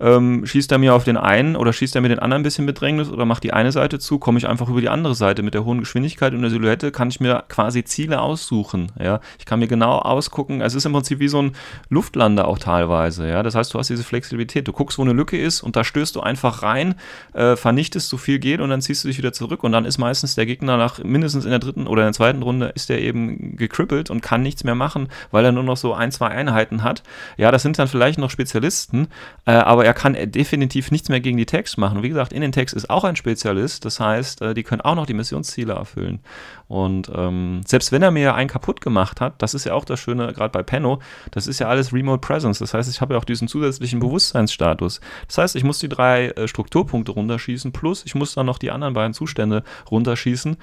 [0.00, 2.66] Ähm, schießt er mir auf den einen oder schießt er mir den anderen ein bisschen
[2.66, 5.42] Bedrängnis oder macht die eine Seite zu, komme ich einfach über die andere Seite.
[5.42, 8.92] Mit der hohen Geschwindigkeit und der Silhouette kann ich mir quasi Ziele aussuchen.
[8.98, 9.20] Ja?
[9.38, 10.60] Ich kann mir genau ausgucken.
[10.60, 11.52] Es ist im Prinzip wie so ein
[11.88, 13.28] Luftlander auch teilweise.
[13.28, 13.42] Ja?
[13.42, 14.68] Das heißt, du hast diese Flexibilität.
[14.68, 16.94] Du guckst, wo eine Lücke ist und da stößt du einfach rein,
[17.32, 19.64] äh, vernichtest so viel geht und dann ziehst du dich wieder zurück.
[19.64, 22.42] Und dann ist meistens der Gegner nach mindestens in der dritten oder in der zweiten
[22.42, 25.94] Runde ist der eben gekrippelt und kann nichts mehr machen, weil er nur noch so
[25.94, 27.02] ein, zwei Einheiten hat.
[27.36, 29.08] Ja, das sind dann vielleicht noch Spezialisten,
[29.46, 32.02] äh, aber er kann definitiv nichts mehr gegen die Tags machen.
[32.02, 34.96] Wie gesagt, in den Tags ist auch ein Spezialist, das heißt, äh, die können auch
[34.96, 36.18] noch die Missionsziele erfüllen.
[36.66, 40.00] Und ähm, selbst wenn er mir einen kaputt gemacht hat, das ist ja auch das
[40.00, 42.58] Schöne, gerade bei Penno, das ist ja alles Remote Presence.
[42.58, 45.00] Das heißt, ich habe ja auch diesen zusätzlichen Bewusstseinsstatus.
[45.28, 48.72] Das heißt, ich muss die drei äh, Strukturpunkte runterschießen, plus ich muss dann noch die
[48.72, 50.56] anderen beiden Zustände runterschießen.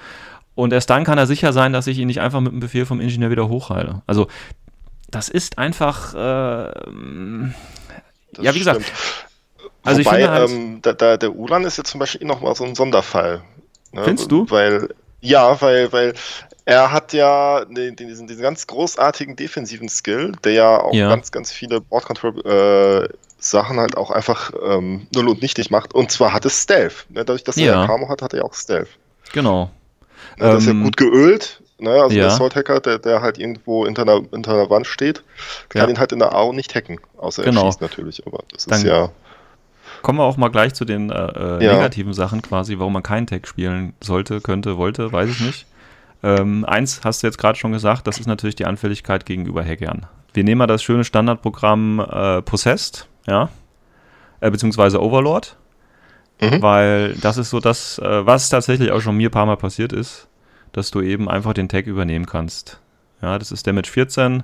[0.54, 2.84] Und erst dann kann er sicher sein, dass ich ihn nicht einfach mit dem Befehl
[2.84, 4.02] vom Ingenieur wieder hochheile.
[4.06, 4.28] Also,
[5.10, 6.14] das ist einfach.
[6.14, 7.52] Äh,
[8.34, 9.70] Das ja, wie gesagt, stimmt.
[9.82, 12.54] also ich Wobei, finde halt- ähm, da, da, der Ulan ist jetzt zum Beispiel nochmal
[12.54, 13.42] so ein Sonderfall.
[13.92, 14.04] Ne?
[14.04, 14.46] Findest du?
[14.50, 14.88] Weil,
[15.20, 16.14] ja, weil, weil
[16.66, 21.08] er hat ja den, diesen, diesen ganz großartigen defensiven Skill, der ja auch Ja.
[21.08, 25.92] ganz, ganz viele Board Control äh, Sachen halt auch einfach ähm, null und nichtig macht.
[25.94, 27.04] Und zwar hat es Stealth.
[27.10, 27.24] Ne?
[27.26, 27.80] Dadurch, dass er Ja.
[27.82, 28.88] ja Camo hat, hat er ja auch Stealth.
[29.32, 29.70] genau.
[30.38, 30.46] Ne?
[30.46, 31.60] Das ist ja Ähm, gut geölt.
[31.84, 31.90] Ne?
[32.02, 32.24] Also ja.
[32.24, 35.22] der Assault Hacker, der, der halt irgendwo hinter einer, hinter einer Wand steht,
[35.68, 35.88] kann Ja.
[35.88, 36.98] ihn halt in der AO nicht hacken.
[37.18, 37.60] Außer Genau.
[37.62, 38.26] er schießt natürlich.
[38.26, 39.10] Aber das Dann- ist ja.
[40.02, 41.74] Kommen wir auch mal gleich zu den äh, äh, Ja.
[41.74, 45.66] negativen Sachen quasi, warum man keinen Tag spielen sollte, könnte, wollte, weiß ich nicht.
[46.22, 50.06] Ähm, eins hast du jetzt gerade schon gesagt, das ist natürlich die Anfälligkeit gegenüber Hackern.
[50.32, 53.50] Wir nehmen mal das schöne Standardprogramm äh, Possessed, ja,
[54.40, 55.56] äh, beziehungsweise Overlord,
[56.40, 56.60] Mhm.
[56.62, 59.92] weil das ist so das, äh, was tatsächlich auch schon mir ein paar Mal passiert
[59.92, 60.26] ist,
[60.74, 62.80] dass du eben einfach den Tag übernehmen kannst.
[63.22, 64.42] Ja, das ist Damage 14,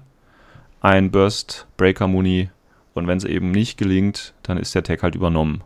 [0.80, 2.48] ein Burst Breaker Muni
[2.94, 5.62] und wenn es eben nicht gelingt, dann ist der Tag halt übernommen.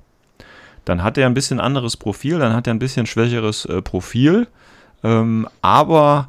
[0.86, 4.48] Dann hat er ein bisschen anderes Profil, dann hat er ein bisschen schwächeres äh, Profil,
[5.02, 6.28] ähm, aber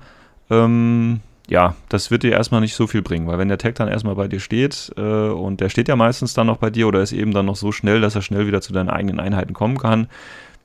[0.50, 3.88] ähm, ja, das wird dir erstmal nicht so viel bringen, weil wenn der Tag dann
[3.88, 7.02] erstmal bei dir steht äh, und der steht ja meistens dann noch bei dir oder
[7.02, 9.78] ist eben dann noch so schnell, dass er schnell wieder zu deinen eigenen Einheiten kommen
[9.78, 10.08] kann,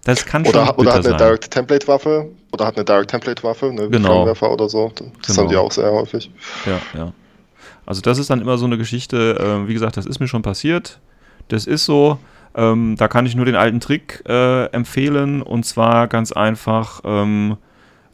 [0.04, 1.16] das kann schon Oder, oder bitter hat eine.
[1.16, 4.22] Direct Template Waffe oder hat eine Direct Template Waffe, ne, wie Genau.
[4.22, 4.92] Oder so.
[4.94, 5.42] Das Genau.
[5.42, 6.30] haben die auch sehr häufig.
[6.66, 7.12] Ja, ja.
[7.86, 10.42] Also das ist dann immer so eine Geschichte, äh, wie gesagt, das ist mir schon
[10.42, 11.00] passiert.
[11.48, 12.18] Das ist so.
[12.54, 17.56] Ähm, da kann ich nur den alten Trick äh, empfehlen und zwar ganz einfach ähm,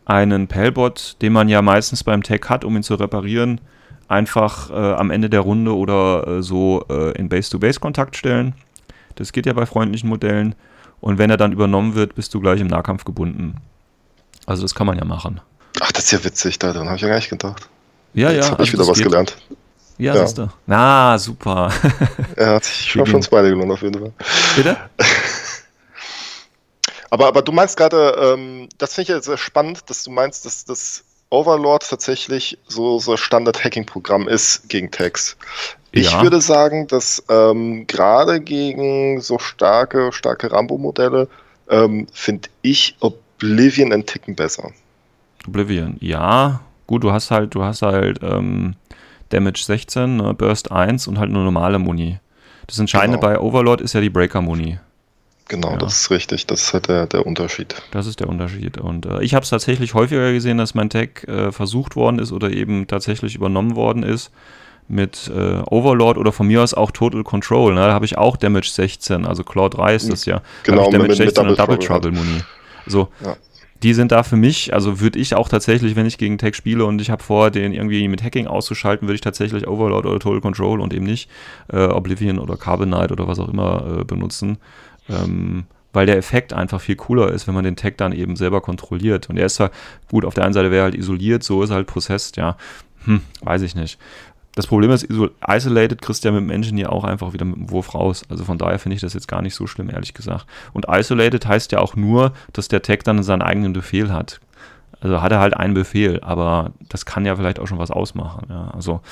[0.05, 3.61] einen Pellbot, den man ja meistens beim Tag hat, um ihn zu reparieren,
[4.09, 8.55] einfach äh, am Ende der Runde oder äh, so äh, in Base-to-Base-Kontakt stellen.
[9.15, 10.55] Das geht ja bei freundlichen Modellen.
[11.01, 13.57] Und wenn er dann übernommen wird, bist du gleich im Nahkampf gebunden.
[14.47, 15.41] Also das kann man ja machen.
[15.81, 17.69] Ach, das ist ja witzig, daran habe ich ja gar nicht gedacht.
[18.15, 18.53] Ja, Jetzt ja.
[18.53, 19.07] habe ich also wieder das was geht.
[19.07, 19.37] gelernt.
[19.99, 20.27] Ja, Ja.
[20.27, 20.49] siehst du.
[20.67, 21.71] Na, super.
[22.37, 24.13] Er hat sich schon für uns beide gelohnt, auf jeden Fall.
[24.57, 24.77] Bitte?
[27.11, 30.45] Aber, aber du meinst gerade, ähm, das finde ich ja sehr spannend, dass du meinst,
[30.45, 35.37] dass das Overlord tatsächlich so so Standard-Hacking-Programm ist gegen Tags.
[35.97, 36.23] Ich Ja.
[36.23, 41.27] würde sagen, dass ähm, gerade gegen so starke, starke Rambo-Modelle
[41.71, 44.71] ähm, finde ich Oblivion einen Ticken besser.
[45.49, 45.97] Oblivion.
[46.01, 48.75] Ja, gut, du hast halt, du hast halt ähm,
[49.31, 52.19] Damage 16, ne, Burst 1 und halt eine normale Muni.
[52.67, 53.29] Das Entscheidende Genau.
[53.33, 54.79] bei Overlord ist ja die Breaker-Muni.
[55.49, 55.77] Genau, Ja.
[55.79, 56.47] das ist richtig.
[56.47, 57.75] Das ist halt der, der Unterschied.
[57.93, 58.77] Das ist der Unterschied.
[58.79, 62.33] Und äh, ich habe es tatsächlich häufiger gesehen, dass mein Tag äh, versucht worden ist
[62.33, 64.31] oder eben tatsächlich übernommen worden ist
[64.89, 67.75] mit äh, Overlord oder von mir aus auch Total Control.
[67.75, 67.81] Ne?
[67.81, 70.43] Da habe ich auch Damage 16, also Claw 3 ist das ja.
[70.63, 72.41] Genau, Damage mit- mit 16 und Double Double Trouble Trouble Muni.
[72.87, 73.37] So, Ja.
[73.83, 76.85] die sind da für mich, also würde ich auch tatsächlich, wenn ich gegen Tag spiele
[76.85, 80.41] und ich habe vor, den irgendwie mit Hacking auszuschalten, würde ich tatsächlich Overlord oder Total
[80.41, 81.29] Control und eben nicht
[81.73, 84.59] äh, Oblivion oder Carbonite oder was auch immer äh, benutzen.
[85.09, 88.61] Ähm, weil der Effekt einfach viel cooler ist, wenn man den Tag dann eben selber
[88.61, 89.31] kontrolliert.
[89.31, 89.71] Und er ist zwar,
[90.11, 92.57] gut, auf der einen Seite wäre er halt isoliert, so ist er halt processed, ja.
[93.05, 93.99] Hm, weiß ich nicht.
[94.57, 97.57] Das Problem ist, iso- Isolated kriegst du ja mit dem Engineer auch einfach wieder mit
[97.57, 98.25] dem Wurf raus.
[98.29, 100.47] Also von daher finde ich das jetzt gar nicht so schlimm, ehrlich gesagt.
[100.73, 104.41] Und Isolated heißt ja auch nur, dass der Tag dann seinen eigenen Befehl hat.
[105.01, 108.47] Also hat er halt einen Befehl, aber das kann ja vielleicht auch schon was ausmachen.
[108.49, 108.71] Ja.
[108.75, 109.03] Also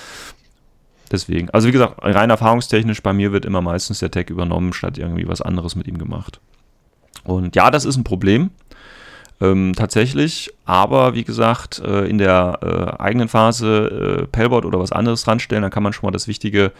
[1.12, 1.50] deswegen.
[1.50, 5.28] Also wie gesagt, rein erfahrungstechnisch, bei mir wird immer meistens der Tag übernommen, statt irgendwie
[5.28, 6.40] was anderes mit ihm gemacht.
[7.22, 8.50] Und ja, das ist ein Problem.
[9.40, 12.58] Ähm, tatsächlich, aber wie gesagt, äh, in der
[12.98, 16.28] äh, eigenen Phase äh, Pellbot oder was anderes ranstellen, dann kann man schon mal das
[16.28, 16.72] Wichtige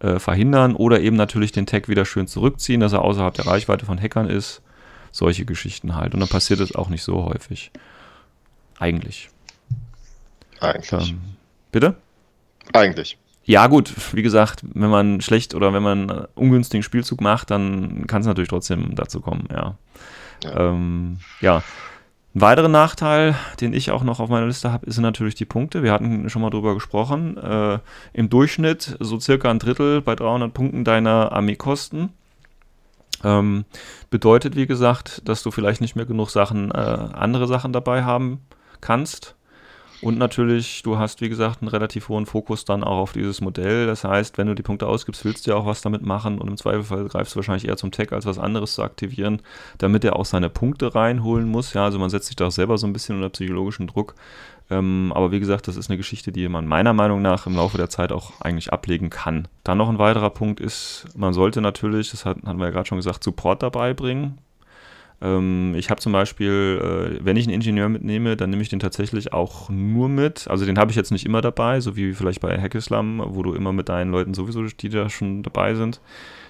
[0.00, 3.84] äh, verhindern oder eben natürlich den Tag wieder schön zurückziehen, dass er außerhalb der Reichweite
[3.84, 4.62] von Hackern ist.
[5.10, 6.14] Solche Geschichten halt.
[6.14, 7.70] Und dann passiert es auch nicht so häufig.
[8.78, 9.30] Eigentlich.
[10.60, 11.10] Eigentlich.
[11.10, 11.20] Ähm,
[11.72, 11.96] bitte?
[12.72, 13.18] Eigentlich.
[13.44, 18.06] Ja, gut, wie gesagt, wenn man schlecht oder wenn man einen ungünstigen Spielzug macht, dann
[18.06, 19.74] kann es natürlich trotzdem dazu kommen, ja.
[20.44, 20.68] Ja.
[20.68, 21.62] Ähm, ja.
[22.38, 25.82] Ein weiterer Nachteil, den ich auch noch auf meiner Liste habe, sind natürlich die Punkte.
[25.82, 27.36] Wir hatten schon mal drüber gesprochen.
[27.36, 27.80] Äh,
[28.12, 32.10] Im Durchschnitt so circa ein Drittel bei 300 Punkten deiner Armeekosten.
[33.24, 33.64] Ähm,
[34.10, 38.46] bedeutet, wie gesagt, dass du vielleicht nicht mehr genug Sachen, äh, andere Sachen dabei haben
[38.80, 39.34] kannst.
[40.00, 43.86] Und natürlich, du hast, wie gesagt, einen relativ hohen Fokus dann auch auf dieses Modell.
[43.86, 46.48] Das heißt, wenn du die Punkte ausgibst, willst du ja auch was damit machen und
[46.48, 49.42] im Zweifelsfall greifst du wahrscheinlich eher zum Tag, als was anderes zu aktivieren,
[49.78, 51.74] damit er auch seine Punkte reinholen muss.
[51.74, 54.14] Ja, also man setzt sich da auch selber so ein bisschen unter psychologischen Druck.
[54.70, 57.78] Ähm, aber wie gesagt, das ist eine Geschichte, die man meiner Meinung nach im Laufe
[57.78, 59.48] der Zeit auch eigentlich ablegen kann.
[59.64, 62.86] Dann noch ein weiterer Punkt ist, man sollte natürlich, das hat, hatten wir ja gerade
[62.86, 64.38] schon gesagt, Support dabei bringen.
[65.20, 68.78] Ähm, ich habe zum Beispiel, äh, wenn ich einen Ingenieur mitnehme, dann nehme ich den
[68.78, 70.46] tatsächlich auch nur mit.
[70.48, 73.54] Also den habe ich jetzt nicht immer dabei, so wie vielleicht bei Hackislam, wo du
[73.54, 76.00] immer mit deinen Leuten sowieso, die da schon dabei sind.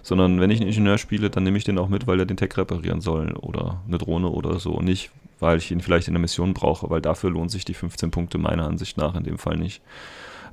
[0.03, 2.37] Sondern wenn ich einen Ingenieur spiele, dann nehme ich den auch mit, weil er den
[2.37, 4.81] Tech reparieren soll oder eine Drohne oder so.
[4.81, 8.11] Nicht, weil ich ihn vielleicht in der Mission brauche, weil dafür lohnt sich die 15
[8.11, 9.83] Punkte meiner Ansicht nach in dem Fall nicht.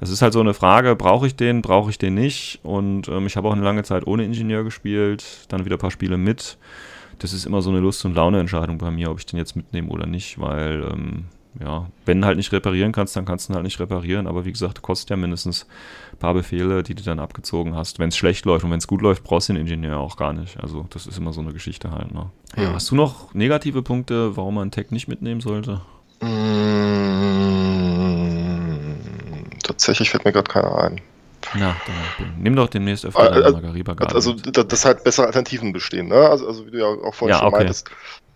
[0.02, 2.60] Es ist halt so eine Frage, brauche ich den, brauche ich den nicht?
[2.64, 5.92] Und ähm, ich habe auch eine lange Zeit ohne Ingenieur gespielt, dann wieder ein paar
[5.92, 6.58] Spiele mit
[7.20, 9.90] das ist immer so eine Lust- und Laune-Entscheidung bei mir, ob ich den jetzt mitnehme
[9.90, 11.26] oder nicht, weil, ähm,
[11.60, 14.44] ja, wenn du halt nicht reparieren kannst, dann kannst du ihn halt nicht reparieren, aber
[14.46, 15.66] wie gesagt, kostet ja mindestens
[16.12, 17.98] ein paar Befehle, die du dann abgezogen hast.
[18.00, 20.34] Wenn es schlecht läuft und wenn es gut läuft, brauchst du den Ingenieur auch gar
[20.34, 20.60] nicht.
[20.60, 22.30] Also, das ist immer so eine Geschichte halt, ne?
[22.58, 25.82] Ja, hast du noch negative Punkte, warum man einen Tag nicht mitnehmen sollte?
[26.22, 26.26] Mm,
[29.64, 31.02] tatsächlich fällt mir gerade keiner ein.
[31.58, 34.58] Na, dann nimm doch demnächst öfter Äh, äh, Margariba-Garde Also, mit.
[34.58, 36.08] da- dass halt bessere Alternativen bestehen.
[36.08, 36.16] Ne?
[36.30, 37.58] Also, also, wie du ja auch vorhin Ja, schon okay.
[37.60, 37.90] meintest.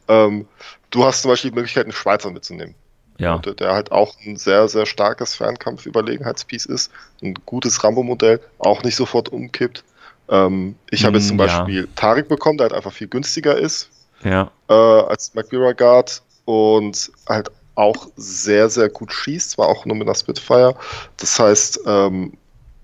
[0.07, 0.47] Ähm,
[0.91, 2.75] du hast zum Beispiel die Möglichkeit, einen Schweizer mitzunehmen.
[3.19, 6.91] Ja, Und der- der halt auch ein sehr, sehr starkes Fernkampf-Überlegenheitspiece ist.
[7.21, 9.83] Ein gutes Rambo-Modell, auch nicht sofort umkippt.
[10.29, 11.45] Ähm, ich habe jetzt zum Mm, ja.
[11.65, 13.89] Beispiel Tarik bekommen, der halt einfach viel günstiger ist
[14.23, 19.95] ja, äh, als Magbira Guard und halt auch sehr, sehr gut schießt, zwar auch nur
[19.95, 20.75] mit einer Spitfire.
[21.17, 22.37] Das heißt, ähm,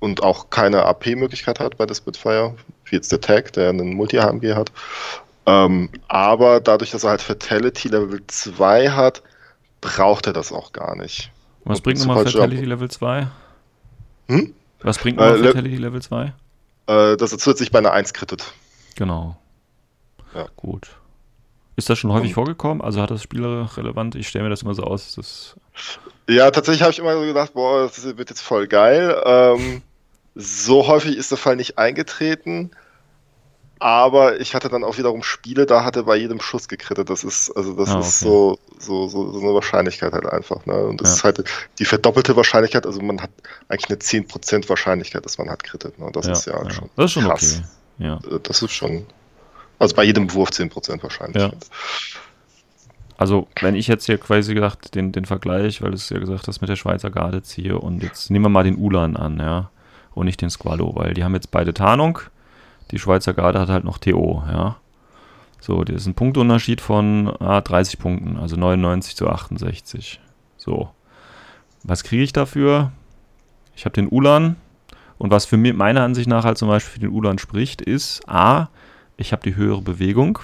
[0.05, 4.53] und auch keine AP-Möglichkeit hat bei der Spitfire, wie jetzt der Tag, der einen Multi-HMG
[4.53, 4.71] hat.
[5.47, 9.21] Ähm, aber dadurch, dass er halt Fatality Level 2 hat,
[9.81, 11.31] braucht er das auch gar nicht.
[11.63, 12.31] was Und bringt nochmal Jump.
[12.35, 13.27] Fatality Level 2?
[14.29, 14.53] Hm?
[14.81, 16.33] Was bringt Äh, nochmal Le- Fatality Level 2?
[16.87, 18.53] Äh, dass er zusätzlich bei einer 1 krittet.
[18.95, 19.35] Genau.
[20.35, 20.47] Ja.
[20.55, 20.89] Gut.
[21.77, 22.81] Ist das schon häufig Und- vorgekommen?
[22.81, 24.15] Also hat das Spiel relevant?
[24.15, 25.55] Ich stelle mir das immer so aus.
[26.29, 29.15] Ja, tatsächlich habe ich immer so gedacht, boah, das wird jetzt voll geil.
[29.25, 29.81] Ähm,
[30.35, 32.71] so häufig ist der Fall nicht eingetreten.
[33.77, 37.09] Aber ich hatte dann auch wiederum Spiele, da hatte bei jedem Schuss gekrittet.
[37.09, 38.29] Das ist, also das Ah, ist okay.
[38.31, 40.65] so, so, so, so eine Wahrscheinlichkeit halt einfach.
[40.65, 40.73] Ne?
[40.85, 41.15] Und das Ja.
[41.15, 41.43] ist halt
[41.77, 43.31] die verdoppelte Wahrscheinlichkeit, also man hat
[43.67, 45.99] eigentlich eine 10% Wahrscheinlichkeit, dass man hat krittet.
[45.99, 46.09] Ne?
[46.13, 46.89] Das ist ja, schon.
[46.95, 47.61] Das ist schon krass.
[47.99, 48.05] okay.
[48.07, 48.15] Ja.
[48.35, 49.05] Äh, Das ist schon.
[49.77, 51.67] Also bei jedem Wurf 10% Wahrscheinlichkeit.
[53.17, 56.47] Also, wenn ich jetzt hier quasi gedacht, den, den Vergleich, weil du es ja gesagt
[56.47, 59.69] hast, mit der Schweizer Garde ziehe und jetzt nehmen wir mal den Ulan an, ja,
[60.15, 62.19] und nicht den Squalo, weil die haben jetzt beide Tarnung.
[62.91, 64.77] Die Schweizer Garde hat halt noch TO, ja.
[65.59, 70.19] So, das ist ein Punktunterschied von ah, 30 Punkten, also 99 zu 68.
[70.57, 70.89] So.
[71.83, 72.91] Was kriege ich dafür?
[73.75, 74.55] Ich habe den Ulan
[75.17, 78.27] und was für mich meiner Ansicht nach halt zum Beispiel für den Ulan spricht, ist
[78.27, 78.69] A,
[79.17, 80.39] ich habe die höhere Bewegung,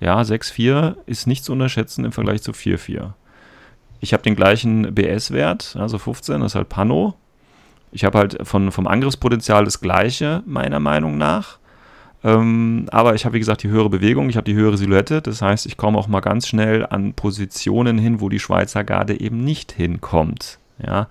[0.00, 3.12] ja, 6,4 ist nicht zu unterschätzen im Vergleich zu 4,4.
[4.00, 7.14] Ich habe den gleichen BS-Wert, also 15, das ist halt Pano.
[7.92, 11.58] Ich habe halt von, vom Angriffspotenzial das gleiche, meiner Meinung nach.
[12.24, 15.22] Ähm, aber ich habe, wie gesagt, die höhere Bewegung, ich habe die höhere Silhouette.
[15.22, 19.20] Das heißt, ich komme auch mal ganz schnell an Positionen hin, wo die Schweizer Garde
[19.20, 20.58] eben nicht hinkommt.
[20.84, 21.08] Ja.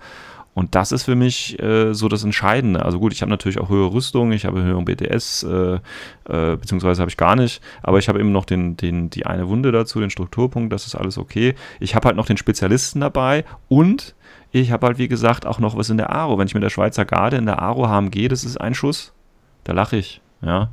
[0.54, 2.84] Und das ist für mich äh, so das Entscheidende.
[2.84, 7.00] Also gut, ich habe natürlich auch höhere Rüstung, ich habe höheren BTS, äh, äh, beziehungsweise
[7.00, 9.98] habe ich gar nicht, aber ich habe eben noch den, den, die eine Wunde dazu,
[9.98, 11.54] den Strukturpunkt, das ist alles okay.
[11.80, 14.14] Ich habe halt noch den Spezialisten dabei und
[14.52, 16.38] ich habe halt, wie gesagt, auch noch was in der Aro.
[16.38, 19.12] Wenn ich mit der Schweizer Garde in der Aro HMG, das ist ein Schuss,
[19.64, 20.20] da lache ich.
[20.42, 20.68] Ja.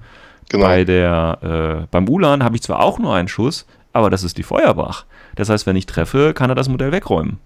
[0.49, 0.65] Genau.
[0.65, 1.37] Bei der,
[1.83, 5.05] äh, beim Ulan habe ich zwar auch nur einen Schuss, aber das ist die Feuerbach.
[5.35, 7.39] Das heißt, wenn ich treffe, kann er das Modell wegräumen.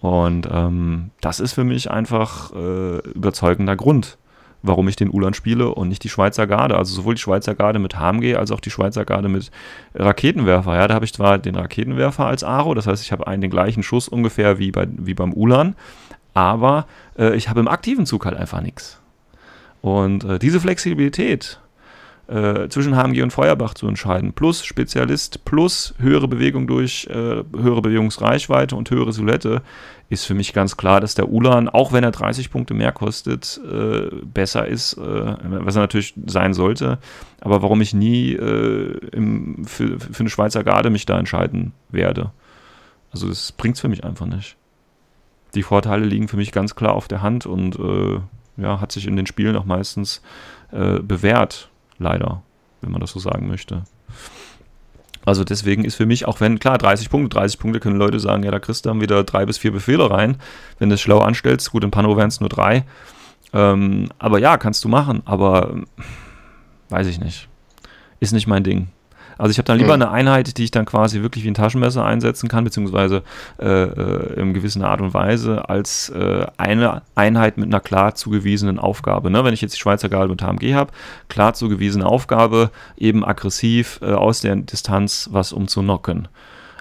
[0.00, 4.18] Und ähm, das ist für mich einfach äh, überzeugender Grund,
[4.64, 6.76] warum ich den Ulan spiele und nicht die Schweizer Garde.
[6.76, 9.50] Also sowohl die Schweizer Garde mit HMG als auch die Schweizer Garde mit
[9.94, 10.74] Raketenwerfer.
[10.74, 13.50] Ja, da habe ich zwar den Raketenwerfer als Aro, das heißt, ich habe einen den
[13.50, 15.76] gleichen Schuss ungefähr wie, bei, wie beim Ulan,
[16.32, 16.86] aber
[17.18, 19.00] äh, ich habe im aktiven Zug halt einfach nichts.
[19.82, 21.60] Und äh, diese Flexibilität
[22.26, 27.82] äh, zwischen HMG und Feuerbach zu entscheiden, plus Spezialist, plus höhere Bewegung durch äh, höhere
[27.82, 29.62] Bewegungsreichweite und höhere Silhouette,
[30.08, 33.60] ist für mich ganz klar, dass der Ulan, auch wenn er 30 Punkte mehr kostet,
[33.70, 36.98] äh, besser ist, äh, was er natürlich sein sollte.
[37.40, 42.30] Aber warum ich nie äh, im, für, für eine Schweizer Garde mich da entscheiden werde.
[43.12, 44.56] Also das bringt es für mich einfach nicht.
[45.54, 47.78] Die Vorteile liegen für mich ganz klar auf der Hand und
[48.56, 50.22] ja, hat sich in den Spielen auch meistens
[50.72, 51.68] äh, bewährt.
[51.98, 52.42] Leider,
[52.80, 53.84] wenn man das so sagen möchte.
[55.24, 58.42] Also deswegen ist für mich, auch wenn, klar, 30 Punkte, 30 Punkte können Leute sagen,
[58.42, 60.36] ja, da kriegst du dann wieder drei bis vier Befehle rein,
[60.78, 61.70] wenn du es schlau anstellst.
[61.70, 62.84] Gut, in Pano wären es nur drei.
[63.54, 65.74] Ähm, aber ja, kannst du machen, aber
[66.90, 67.48] weiß ich nicht.
[68.20, 68.88] Ist nicht mein Ding.
[69.38, 70.02] Also ich habe dann lieber Mhm.
[70.02, 73.22] eine Einheit, die ich dann quasi wirklich wie ein Taschenmesser einsetzen kann, beziehungsweise
[73.58, 78.78] äh, äh, in gewisser Art und Weise, als äh, eine Einheit mit einer klar zugewiesenen
[78.78, 79.30] Aufgabe.
[79.30, 79.44] Ne?
[79.44, 80.92] Wenn ich jetzt die Schweizer Garde mit HMG habe,
[81.28, 86.28] klar zugewiesene Aufgabe, eben aggressiv äh, aus der Distanz was umzunocken.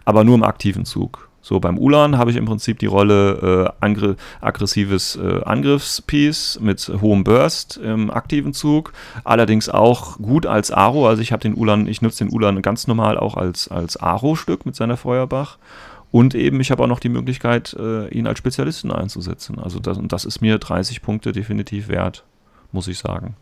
[0.06, 1.30] Aber nur im aktiven Zug.
[1.45, 4.06] So, beim Ulan habe ich im Prinzip die Rolle äh,
[4.39, 8.93] aggressives äh, Angriffspiece mit hohem Burst im aktiven Zug.
[9.25, 11.06] Allerdings auch gut als Aro.
[11.06, 14.65] Also ich habe den Ulan, ich nutze den Ulan ganz normal auch als, als Aro-Stück
[14.65, 15.58] mit seiner Feuerbach.
[16.12, 19.60] Und eben, ich habe auch noch die Möglichkeit, äh, ihn als Spezialisten einzusetzen.
[19.60, 22.23] Also das, und das ist mir 30 Punkte definitiv wert,
[22.71, 23.36] muss ich sagen.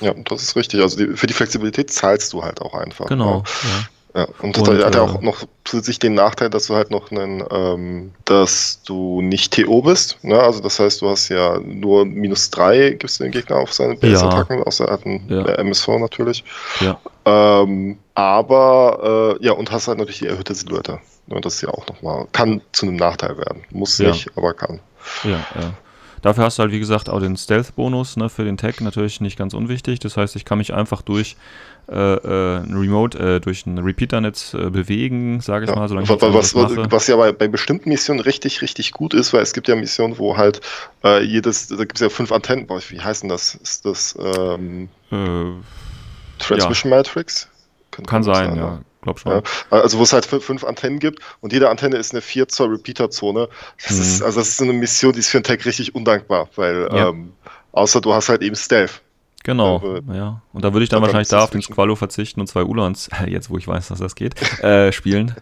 [0.00, 0.82] Ja, das ist richtig.
[0.82, 3.06] Also die, für die Flexibilität zahlst du halt auch einfach.
[3.06, 3.42] Genau.
[3.62, 3.88] Ja.
[4.16, 6.90] Ja, und, Und, das hat ja äh, auch noch zusätzlich den Nachteil, dass du halt
[6.92, 10.22] noch einen, ähm, dass du nicht TO bist.
[10.22, 10.38] Ne?
[10.40, 13.96] Also das heißt, du hast ja nur minus drei gibst du den Gegner auf seine
[13.96, 15.44] Base-Attacken, außer er hat einen Ja.
[15.44, 16.44] äh, MSV natürlich.
[16.80, 16.96] Ja.
[17.24, 21.00] Ähm, aber äh, ja, und hast halt natürlich die erhöhte Silhouette.
[21.26, 21.40] Ne?
[21.40, 23.64] Das ist ja auch nochmal, kann zu einem Nachteil werden.
[23.70, 24.10] Muss Ja.
[24.10, 24.78] nicht, aber kann.
[25.24, 25.72] Ja, ja.
[26.22, 29.36] Dafür hast du halt, wie gesagt, auch den Stealth-Bonus ne, für den Tag natürlich nicht
[29.36, 29.98] ganz unwichtig.
[30.00, 31.36] Das heißt, ich kann mich einfach durch
[31.88, 35.76] äh, äh, ein Remote, äh, durch ein Repeater-Netz äh, bewegen, sage ich Ja.
[35.76, 36.90] mal, solange was, was, mache.
[36.90, 40.18] was ja bei, bei bestimmten Missionen richtig, richtig gut ist, weil es gibt ja Missionen,
[40.18, 40.60] wo halt
[41.04, 43.54] äh, jedes, da gibt es ja fünf Antennen, boah, wie heißen das?
[43.54, 45.62] Ist das ähm, Äh,
[46.38, 47.48] Transmission Matrix?
[47.90, 48.60] Könnte kann das sein, ne?
[48.60, 49.32] ja, glaub schon.
[49.32, 52.70] Ja, also wo es halt fünf, Antennen gibt und jede Antenne ist eine 4 Zoll
[52.70, 53.48] Repeater-Zone.
[53.82, 54.02] Das Mhm.
[54.02, 57.10] ist, also das ist eine Mission, die ist für einen Tag richtig undankbar, weil Ja.
[57.10, 57.34] ähm,
[57.72, 59.03] außer du hast halt eben Stealth.
[59.44, 60.40] Genau, Aber- ja.
[60.54, 63.50] Und da würde ich dann wahrscheinlich da auf den Squallow verzichten und zwei Ulons, jetzt
[63.50, 65.34] wo ich weiß, dass das geht, äh, spielen.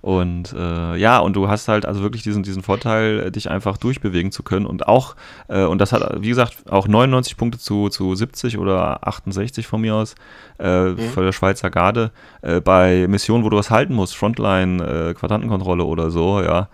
[0.00, 3.76] Und äh, ja, und du hast halt also wirklich diesen, diesen Vorteil, äh, dich einfach
[3.76, 4.64] durchbewegen zu können.
[4.64, 5.16] Und auch,
[5.48, 9.82] äh, und das hat, wie gesagt, auch 99 Punkte zu, zu 70 oder 68 von
[9.82, 10.14] mir aus,
[10.56, 15.14] äh, von der Schweizer Garde, äh, bei Missionen, wo du was halten musst, Frontline, äh,
[15.14, 16.68] Quadrantenkontrolle oder so, ja.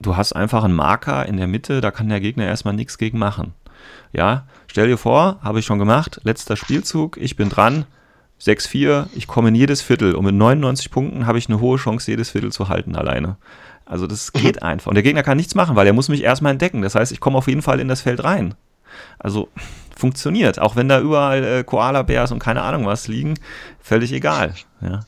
[0.00, 3.18] Du hast einfach einen Marker in der Mitte, da kann der Gegner erstmal nichts gegen
[3.18, 3.52] machen.
[4.12, 7.86] Ja, stell dir vor, habe ich schon gemacht, letzter Spielzug, ich bin dran,
[8.40, 12.10] 6-4, ich komme in jedes Viertel und mit 99 Punkten habe ich eine hohe Chance,
[12.10, 13.36] jedes Viertel zu halten alleine.
[13.86, 14.88] Also das geht einfach.
[14.88, 16.82] Und der Gegner kann nichts machen, weil er muss mich erstmal entdecken.
[16.82, 18.54] Das heißt, ich komme auf jeden Fall in das Feld rein.
[19.18, 19.48] Also
[19.96, 20.58] funktioniert.
[20.58, 23.34] Auch wenn da überall äh, Koala-Bärs und keine Ahnung was liegen,
[23.80, 24.54] völlig egal.
[24.80, 25.00] Ja.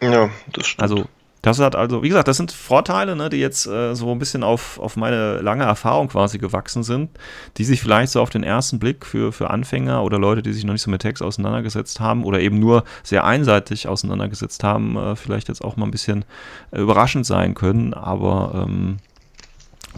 [0.00, 0.82] Ja, das stimmt.
[0.82, 1.04] Also,
[1.42, 4.44] das hat also, wie gesagt, das sind Vorteile, ne, die jetzt äh, so ein bisschen
[4.44, 7.10] auf, auf meine lange Erfahrung quasi gewachsen sind,
[7.56, 10.64] die sich vielleicht so auf den ersten Blick für, für Anfänger oder Leute, die sich
[10.64, 15.16] noch nicht so mit Text auseinandergesetzt haben oder eben nur sehr einseitig auseinandergesetzt haben, äh,
[15.16, 16.24] vielleicht jetzt auch mal ein bisschen
[16.70, 18.98] äh, überraschend sein können, aber ähm,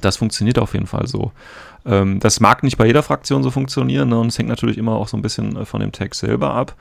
[0.00, 1.32] das funktioniert auf jeden Fall so.
[1.84, 4.92] Ähm, das mag nicht bei jeder Fraktion so funktionieren ne, und es hängt natürlich immer
[4.92, 6.74] auch so ein bisschen äh, von dem Text selber ab.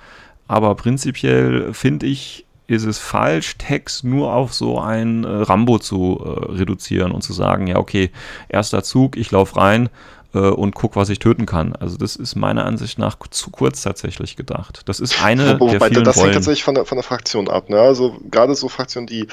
[0.47, 6.20] Aber prinzipiell finde ich, ist es falsch, Text nur auf so ein äh, Rambo zu
[6.24, 8.11] äh, reduzieren und zu sagen, ja, okay,
[8.49, 9.89] erster Zug, ich laufe rein
[10.34, 11.76] äh, und guck, was ich töten kann.
[11.76, 14.82] Also das ist meiner Ansicht nach zu kurz tatsächlich gedacht.
[14.86, 16.34] Das ist eine Wo- der Wobei, vielen das hängt Rollen.
[16.36, 17.70] tatsächlich von der, von der Fraktion ab.
[17.70, 17.80] Ne?
[17.80, 19.28] Also gerade so Fraktionen, die,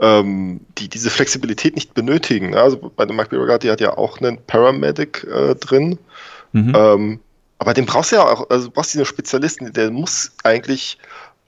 [0.00, 2.50] ähm, die diese Flexibilität nicht benötigen.
[2.50, 2.60] Ne?
[2.60, 5.98] Also bei der Mark Beauregard, die hat ja auch einen Paramedic äh, drin.
[6.52, 6.72] Mhm.
[6.76, 7.20] Ähm,
[7.58, 10.98] aber den brauchst du ja auch, also du brauchst diesen Spezialisten, der muss eigentlich,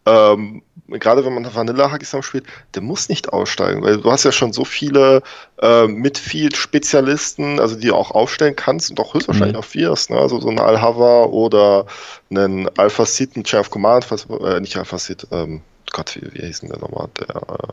[0.07, 4.33] ähm, gerade wenn man Vanilla Hakisam spielt, der muss nicht aussteigen, weil du hast ja
[4.33, 5.23] schon so viele
[5.61, 9.61] äh, Midfield-Spezialisten, also die du auch aufstellen kannst und auch höchstwahrscheinlich Mhm.
[9.61, 10.19] auch Viers, ne?
[10.19, 11.87] also so ein Al-Hava oder
[12.31, 14.07] einen Alpha Sid, ein Chain of Command,
[14.41, 15.61] äh, nicht Alpha Sid, ähm,
[15.93, 17.73] Gott, wie, wie hieß denn der nochmal, der, äh,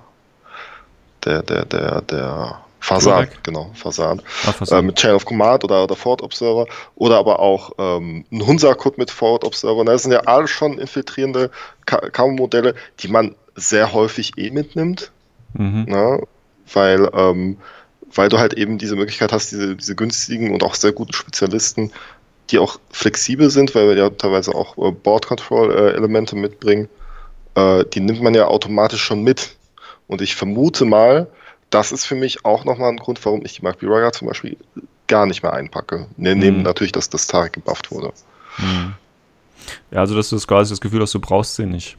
[1.26, 5.96] der, der, der, der Fasan, genau, Fasan Ah, äh, mit Chain of Command oder, oder
[5.96, 9.86] Forward Observer oder aber auch ähm, ein Hunsa-Code mit Forward Observer.
[9.86, 11.50] Das sind ja alle schon infiltrierende
[11.86, 15.14] Kammermodelle, die man sehr häufig eh mitnimmt,
[15.54, 15.86] mhm.
[15.88, 16.24] ne?
[16.74, 17.58] weil, ähm,
[18.14, 21.90] weil du halt eben diese Möglichkeit hast, diese, diese günstigen und auch sehr guten Spezialisten,
[22.50, 26.90] die auch flexibel sind, weil wir ja teilweise auch äh, Board-Control-Elemente mitbringen,
[27.56, 29.56] äh, die nimmt man ja automatisch schon mit.
[30.08, 31.28] Und ich vermute mal,
[31.74, 34.58] das ist für mich auch nochmal ein Grund, warum ich die Mark Biraga zum Beispiel
[35.08, 36.08] gar nicht mehr einpacke.
[36.18, 36.64] Ne, Neben Mhm.
[36.64, 38.12] natürlich, dass das Tarek gebufft wurde.
[38.58, 38.94] Mhm.
[39.92, 41.98] Ja, also dass du das quasi das Gefühl hast, du brauchst sie nicht.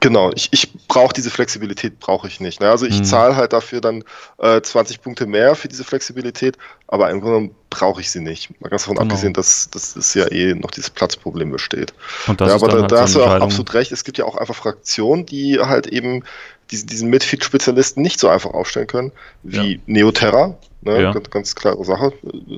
[0.00, 2.60] Genau, ich, ich brauche diese Flexibilität, brauche ich nicht.
[2.60, 2.68] Ne?
[2.68, 3.04] Also ich Mhm.
[3.04, 4.02] zahle halt dafür dann
[4.38, 6.56] äh, 20 Punkte mehr für diese Flexibilität,
[6.88, 8.60] aber im Grunde genommen brauche ich sie nicht.
[8.60, 9.04] Mal ganz davon Genau.
[9.10, 11.94] abgesehen, dass, es ja eh noch dieses Platzproblem besteht.
[12.26, 13.92] Und das ja, aber da, halt da hast du auch absolut recht.
[13.92, 16.24] Es gibt ja auch einfach Fraktionen, die halt eben
[16.72, 19.12] diesen, diesen Midfield-Spezialisten nicht so einfach aufstellen können,
[19.42, 20.56] wie Neoterra.
[20.80, 21.02] Ne?
[21.02, 21.12] Ja.
[21.12, 22.12] Ganz, ganz klare Sache.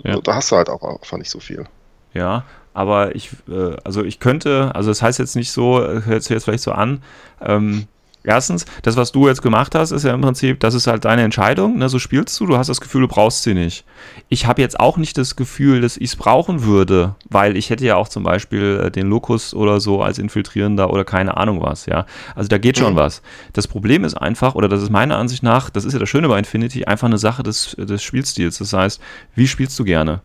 [0.05, 0.19] Ja.
[0.21, 1.67] Da hast du halt auch einfach nicht so viel.
[2.15, 6.31] Ja, aber ich, äh, also ich könnte, also das heißt jetzt nicht so, hört sich
[6.31, 7.03] jetzt vielleicht so an,
[7.41, 7.87] ähm,
[8.25, 11.23] erstens, das, was du jetzt gemacht hast, ist ja im Prinzip, das ist halt deine
[11.23, 13.85] Entscheidung, ne, so spielst du, du hast das Gefühl, du brauchst sie nicht.
[14.29, 17.85] Ich habe jetzt auch nicht das Gefühl, dass ich es brauchen würde, weil ich hätte
[17.85, 21.87] ja auch zum Beispiel äh, den Locus oder so als Infiltrierender oder keine Ahnung was,
[21.87, 22.07] ja.
[22.35, 22.99] Also da geht schon Mhm.
[22.99, 23.23] was.
[23.53, 26.29] Das Problem ist einfach, oder das ist meiner Ansicht nach, das ist ja das Schöne
[26.29, 28.59] bei Infinity, einfach eine Sache des, des Spielstils.
[28.59, 29.01] Das heißt,
[29.35, 30.21] wie spielst du gerne?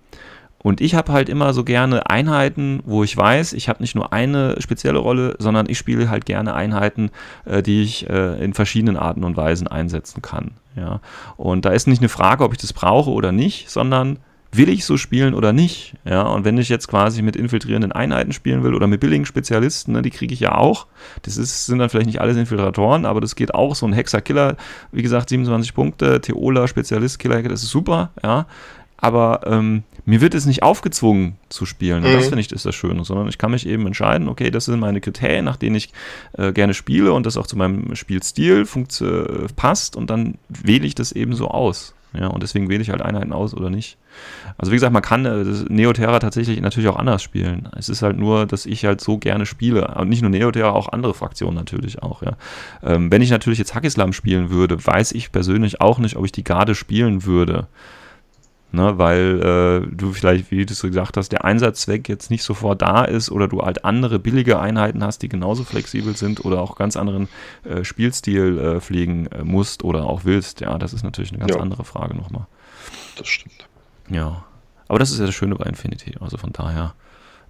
[0.62, 4.12] Und ich habe halt immer so gerne Einheiten, wo ich weiß, ich habe nicht nur
[4.12, 7.12] eine spezielle Rolle, sondern ich spiele halt gerne Einheiten,
[7.46, 10.52] äh, die ich äh, in verschiedenen Arten und Weisen einsetzen kann.
[10.76, 11.00] Ja.
[11.38, 14.20] Und da ist nicht eine Frage, ob ich das brauche oder nicht, sondern
[14.52, 15.96] will ich so spielen oder nicht?
[16.06, 19.94] Ja, und wenn ich jetzt quasi mit infiltrierenden Einheiten spielen will oder mit billigen Spezialisten,
[19.94, 20.88] ne, die kriege ich ja auch.
[21.22, 23.76] Das ist, sind dann vielleicht nicht alles Infiltratoren, aber das geht auch.
[23.76, 24.58] So ein Hexer-Killer,
[24.92, 28.48] wie gesagt, 27 Punkte, Theola, Spezialist-Killer, das ist super, ja.
[28.98, 32.04] Aber ähm, mir wird es nicht aufgezwungen zu spielen.
[32.04, 32.30] Und das Mhm.
[32.30, 35.02] finde ich ist das Schöne, sondern ich kann mich eben entscheiden, okay, das sind meine
[35.02, 35.94] Kriterien, nach denen ich
[36.38, 38.66] äh, gerne spiele und das auch zu meinem Spielstil
[39.56, 41.94] passt und dann wähle ich das eben so aus.
[42.12, 43.98] Ja, und deswegen wähle ich halt Einheiten aus oder nicht.
[44.58, 47.70] Also wie gesagt, man kann äh, Neoterra tatsächlich natürlich auch anders spielen.
[47.78, 49.88] Es ist halt nur, dass ich halt so gerne spiele.
[49.96, 52.32] Und nicht nur Neoterra, auch andere Fraktionen natürlich auch, ja.
[52.84, 56.32] Ähm, wenn ich natürlich jetzt Hackislam spielen würde, weiß ich persönlich auch nicht, ob ich
[56.32, 57.68] die Garde spielen würde.
[58.72, 62.84] Ne, weil äh, du vielleicht, wie du so gesagt hast, der Einsatzzweck jetzt nicht sofort
[62.84, 66.76] da ist oder du halt andere billige Einheiten hast, die genauso flexibel sind oder auch
[66.76, 67.30] ganz anderen
[67.64, 70.62] äh, Spielstil äh, pflegen äh, musst oder auch willst.
[70.62, 71.62] Ja, das ist natürlich eine ganz Ja.
[71.62, 72.46] andere Frage nochmal.
[73.18, 73.68] Das stimmt.
[74.08, 74.46] Ja.
[74.88, 76.14] Aber das ist ja das Schöne bei Infinity.
[76.20, 76.94] Also von daher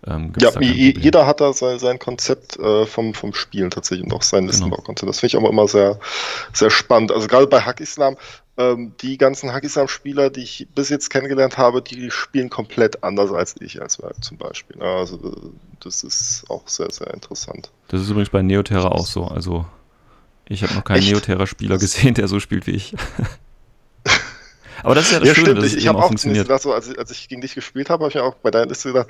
[0.07, 4.21] ähm, ja, jeder hat da sein, sein Konzept äh, vom, vom Spielen tatsächlich und auch
[4.21, 4.51] sein genau.
[4.51, 5.09] Listenbaukonzept.
[5.09, 5.99] Das finde ich aber immer sehr,
[6.53, 7.11] sehr spannend.
[7.11, 8.15] Also gerade bei Hack Islam,
[8.59, 13.31] ähm, die ganzen Hack Islam-Spieler, die ich bis jetzt kennengelernt habe, die spielen komplett anders
[13.31, 14.81] als ich, als zum Beispiel.
[14.81, 17.71] Also das ist auch sehr, sehr interessant.
[17.87, 19.23] Das ist übrigens bei Neoterra auch so.
[19.23, 19.65] Also
[20.47, 22.95] ich habe noch keinen Neoterra-Spieler gesehen, der so spielt wie ich.
[24.83, 25.57] Aber das ist ja das ja, Schöne, stimmt.
[25.59, 26.47] dass ich, es ich auch funktioniert.
[26.47, 28.51] Gedacht, so, als, ich, als ich gegen dich gespielt habe, habe ich mir auch bei
[28.51, 29.09] deiner Liste gedacht,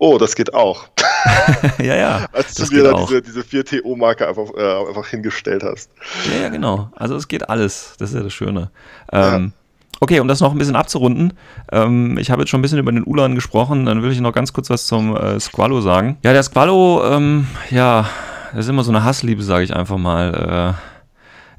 [0.00, 0.88] oh, das geht auch.
[1.78, 2.26] ja, ja.
[2.32, 5.90] Als du dir da diese, diese 4TO-Marke einfach, äh, einfach hingestellt hast.
[6.32, 6.90] Ja, ja, genau.
[6.96, 7.94] Also es geht alles.
[7.98, 8.70] Das ist ja das Schöne.
[9.12, 9.60] Ähm, ja.
[10.00, 11.34] Okay, um das noch ein bisschen abzurunden,
[11.70, 14.32] ähm, ich habe jetzt schon ein bisschen über den Ulan gesprochen, dann will ich noch
[14.32, 16.16] ganz kurz was zum äh, Squalo sagen.
[16.24, 18.08] Ja, der Squalo, ähm, ja,
[18.52, 20.76] das ist immer so eine Hassliebe, sage ich einfach mal.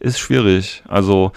[0.01, 0.83] Äh, ist schwierig.
[0.87, 1.31] Also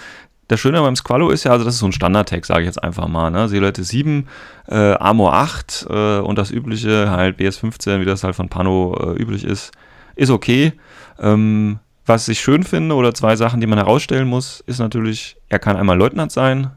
[0.49, 2.83] das Schöne beim Squalo ist ja, also das ist so ein Standard-Tag, sage ich jetzt
[2.83, 3.31] einfach mal.
[3.31, 3.49] Ne?
[3.49, 4.29] Seeleute 7,
[4.69, 8.95] äh, Armor 8 äh, und das übliche, halt BS 15, wie das halt von Pano
[9.01, 9.73] äh, üblich ist,
[10.17, 10.73] ist okay.
[11.19, 15.59] Ähm, was ich schön finde, oder zwei Sachen, die man herausstellen muss, ist natürlich, er
[15.59, 16.71] kann einmal Leutnant sein.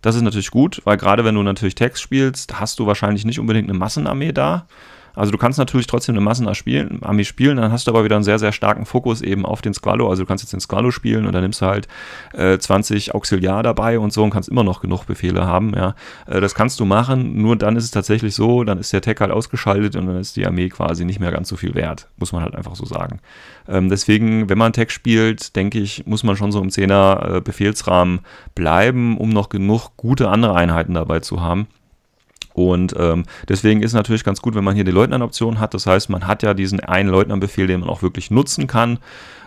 [0.00, 3.40] Das ist natürlich gut, weil gerade wenn du natürlich Tags spielst, hast du wahrscheinlich nicht
[3.40, 4.66] unbedingt eine Massenarmee da.
[5.14, 8.16] Also du kannst natürlich trotzdem eine Massenarmee spielen, Armee spielen, dann hast du aber wieder
[8.16, 10.08] einen sehr, sehr starken Fokus eben auf den Squalo.
[10.08, 11.88] Also du kannst jetzt den Squalo spielen und dann nimmst du halt
[12.32, 15.72] äh, 20 Auxiliar dabei und so und kannst immer noch genug Befehle haben.
[15.74, 15.94] Ja.
[16.26, 19.16] Äh, das kannst du machen, nur dann ist es tatsächlich so, dann ist der Tech
[19.20, 22.32] halt ausgeschaltet und dann ist die Armee quasi nicht mehr ganz so viel wert, muss
[22.32, 23.20] man halt einfach so sagen.
[23.68, 27.40] Ähm, deswegen, wenn man Tech spielt, denke ich, muss man schon so im 10er äh,
[27.40, 28.20] Befehlsrahmen
[28.54, 31.66] bleiben, um noch genug gute andere Einheiten dabei zu haben.
[32.54, 35.74] Und ähm, deswegen ist es natürlich ganz gut, wenn man hier die Leutnant-Option hat.
[35.74, 38.98] Das heißt, man hat ja diesen einen Leutnant-Befehl, den man auch wirklich nutzen kann,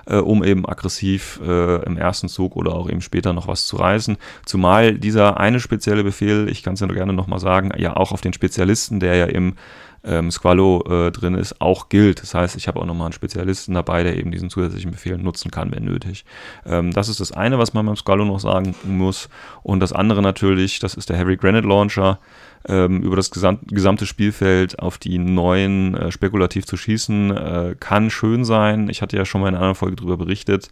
[0.05, 3.77] äh, um eben aggressiv äh, im ersten Zug oder auch eben später noch was zu
[3.77, 4.17] reißen.
[4.45, 8.19] Zumal dieser eine spezielle Befehl, ich kann es ja gerne nochmal sagen, ja auch auf
[8.19, 9.55] den Spezialisten, der ja im
[10.03, 12.21] ähm, Squalo äh, drin ist, auch gilt.
[12.21, 15.51] Das heißt, ich habe auch nochmal einen Spezialisten dabei, der eben diesen zusätzlichen Befehl nutzen
[15.51, 16.25] kann, wenn nötig.
[16.65, 19.29] Ähm, das ist das eine, was man beim Squalo noch sagen muss.
[19.63, 22.19] Und das andere natürlich, das ist der Heavy Granite Launcher
[22.67, 28.09] ähm, über das gesam gesamte Spielfeld auf die neuen äh, spekulativ zu schießen, äh, kann
[28.09, 28.89] schön sein.
[28.89, 30.69] Ich hatte ja schon mal in einer anderen Folge darüber berichtet.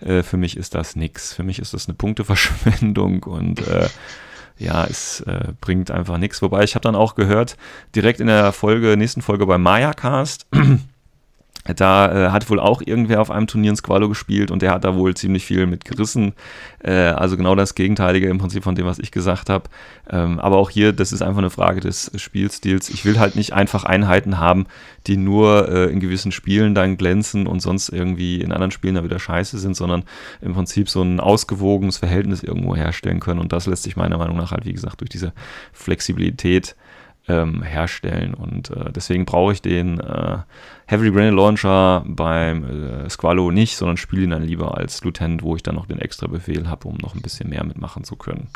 [0.00, 1.32] Äh, für mich ist das nichts.
[1.32, 3.88] Für mich ist das eine Punkteverschwendung und äh,
[4.58, 6.42] ja, es äh, bringt einfach nichts.
[6.42, 7.56] Wobei ich habe dann auch gehört,
[7.94, 10.46] direkt in der Folge, nächsten Folge bei Maya Cast,
[11.74, 14.84] da äh, hat wohl auch irgendwer auf einem Turnier in Squalo gespielt und der hat
[14.84, 16.32] da wohl ziemlich viel mit gerissen.
[16.82, 19.68] Äh, also genau das Gegenteilige im Prinzip von dem, was ich gesagt habe.
[20.10, 22.88] Ähm, aber auch hier, das ist einfach eine Frage des Spielstils.
[22.88, 24.66] Ich will halt nicht einfach Einheiten haben,
[25.06, 29.04] die nur äh, in gewissen Spielen dann glänzen und sonst irgendwie in anderen Spielen dann
[29.04, 30.04] wieder scheiße sind, sondern
[30.40, 33.40] im Prinzip so ein ausgewogenes Verhältnis irgendwo herstellen können.
[33.40, 35.32] Und das lässt sich meiner Meinung nach halt, wie gesagt, durch diese
[35.72, 36.76] Flexibilität
[37.28, 38.34] ähm, herstellen.
[38.34, 40.38] Und äh, deswegen brauche ich den äh,
[40.86, 45.54] Heavy Granite Launcher beim äh, Squalo nicht, sondern spiele ihn dann lieber als Lieutenant, wo
[45.56, 48.48] ich dann noch den extra Befehl habe, um noch ein bisschen mehr mitmachen zu können.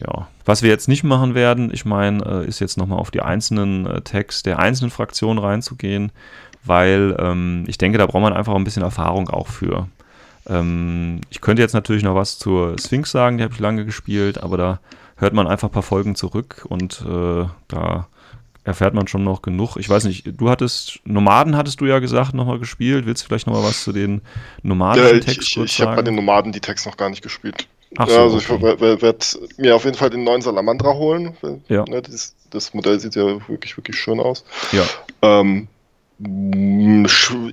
[0.00, 0.28] Ja.
[0.44, 3.86] Was wir jetzt nicht machen werden, ich meine, äh, ist jetzt nochmal auf die einzelnen
[3.86, 6.12] äh, Tags der einzelnen Fraktionen reinzugehen,
[6.64, 9.88] weil ähm, ich denke, da braucht man einfach ein bisschen Erfahrung auch für.
[10.48, 14.42] Ähm, ich könnte jetzt natürlich noch was zur Sphinx sagen, die habe ich lange gespielt,
[14.42, 14.80] aber da
[15.18, 18.08] hört man einfach ein paar Folgen zurück und äh, da
[18.64, 19.76] erfährt man schon noch genug.
[19.76, 23.06] Ich weiß nicht, du hattest, Nomaden hattest du ja gesagt, nochmal gespielt.
[23.06, 24.20] Willst du vielleicht nochmal was zu den
[24.62, 27.22] Nomaden ja, Text Ich, ich, ich habe bei den Nomaden die Text noch gar nicht
[27.22, 27.66] gespielt.
[27.96, 28.80] Ach so, also ich okay.
[28.80, 29.24] werde
[29.56, 31.36] mir auf jeden Fall den neuen Salamandra holen.
[31.68, 31.84] Ja.
[31.88, 34.44] Ne, das, das, Modell sieht ja wirklich, wirklich schön aus.
[34.72, 34.84] Ja.
[35.22, 35.68] Ähm,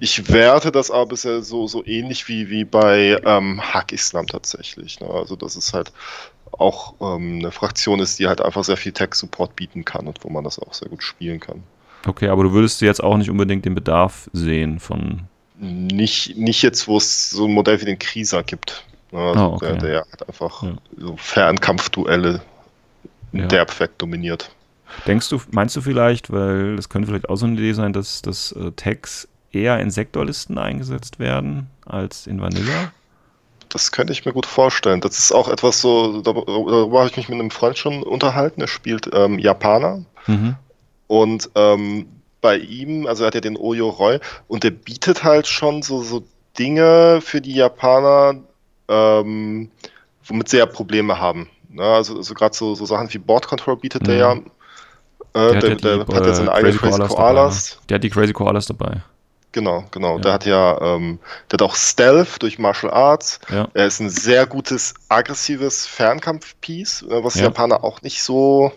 [0.02, 5.00] ich werte das aber bisher so, so ähnlich wie, wie bei ähm, Hack Islam tatsächlich.
[5.00, 5.08] Ne?
[5.10, 5.94] Also das ist halt
[6.60, 10.30] auch ähm, eine Fraktion ist, die halt einfach sehr viel Tech-Support bieten kann und wo
[10.30, 11.64] man das auch sehr gut spielen kann.
[12.08, 15.22] Okay, aber du würdest jetzt auch nicht unbedingt den Bedarf sehen von.
[15.58, 18.86] Nicht, nicht jetzt, wo es so ein Modell wie den Krieger gibt.
[19.12, 19.66] Also oh, okay.
[19.66, 20.76] der, der hat einfach ja.
[20.98, 22.42] so Fernkampfduelle
[23.32, 23.48] ja.
[23.48, 24.52] derb dominiert.
[25.08, 28.22] Denkst du, meinst du vielleicht, weil das könnte vielleicht auch so eine Idee sein, dass,
[28.22, 32.92] dass äh, Tags eher in Sektorlisten eingesetzt werden als in Vanilla?
[33.76, 35.02] Das könnte ich mir gut vorstellen.
[35.02, 38.62] Das ist auch etwas so, darüber habe ich mich mit einem Freund schon unterhalten.
[38.62, 40.06] Er spielt ähm, Japaner.
[40.28, 40.56] Mhm.
[41.08, 42.06] Und ähm,
[42.40, 46.02] bei ihm, also er hat ja den Oyo Roy, und der bietet halt schon so,
[46.04, 46.24] so
[46.58, 48.36] Dinge für die Japaner,
[48.88, 49.70] ähm,
[50.24, 51.50] womit sie ja Probleme haben.
[51.68, 51.84] Ne?
[51.84, 54.06] Also, also gerade so, so Sachen wie Board Control bietet mhm.
[54.06, 54.32] der ja.
[54.32, 54.40] Äh,
[55.60, 57.10] der, der, der, hat ja seine äh, eigenen Crazy Koalas.
[57.10, 57.70] Koalas.
[57.70, 57.88] Dabei, ne?
[57.90, 59.04] Der hat die Crazy Koalas dabei.
[59.56, 60.18] Genau, genau.
[60.18, 60.22] Ja.
[60.22, 61.18] Der hat ja, ähm,
[61.50, 63.40] der hat auch Stealth durch Martial Arts.
[63.50, 63.70] Ja.
[63.74, 68.74] Er ist ein sehr gutes, aggressives Fernkampf-Piece, äh, was die Japaner auch nicht so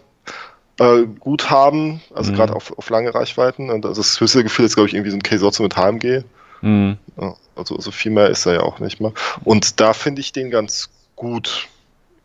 [0.79, 2.37] äh, gut haben, also Mhm.
[2.37, 3.71] gerade auf, auf lange Reichweiten.
[3.71, 6.23] Und also das höchste Gefühl ist, glaube ich, irgendwie so ein K-Sotze mit HMG.
[6.61, 6.97] Mhm.
[7.21, 9.13] Ja, also, also viel mehr ist er ja auch nicht mehr.
[9.43, 11.67] Und da finde ich den ganz gut.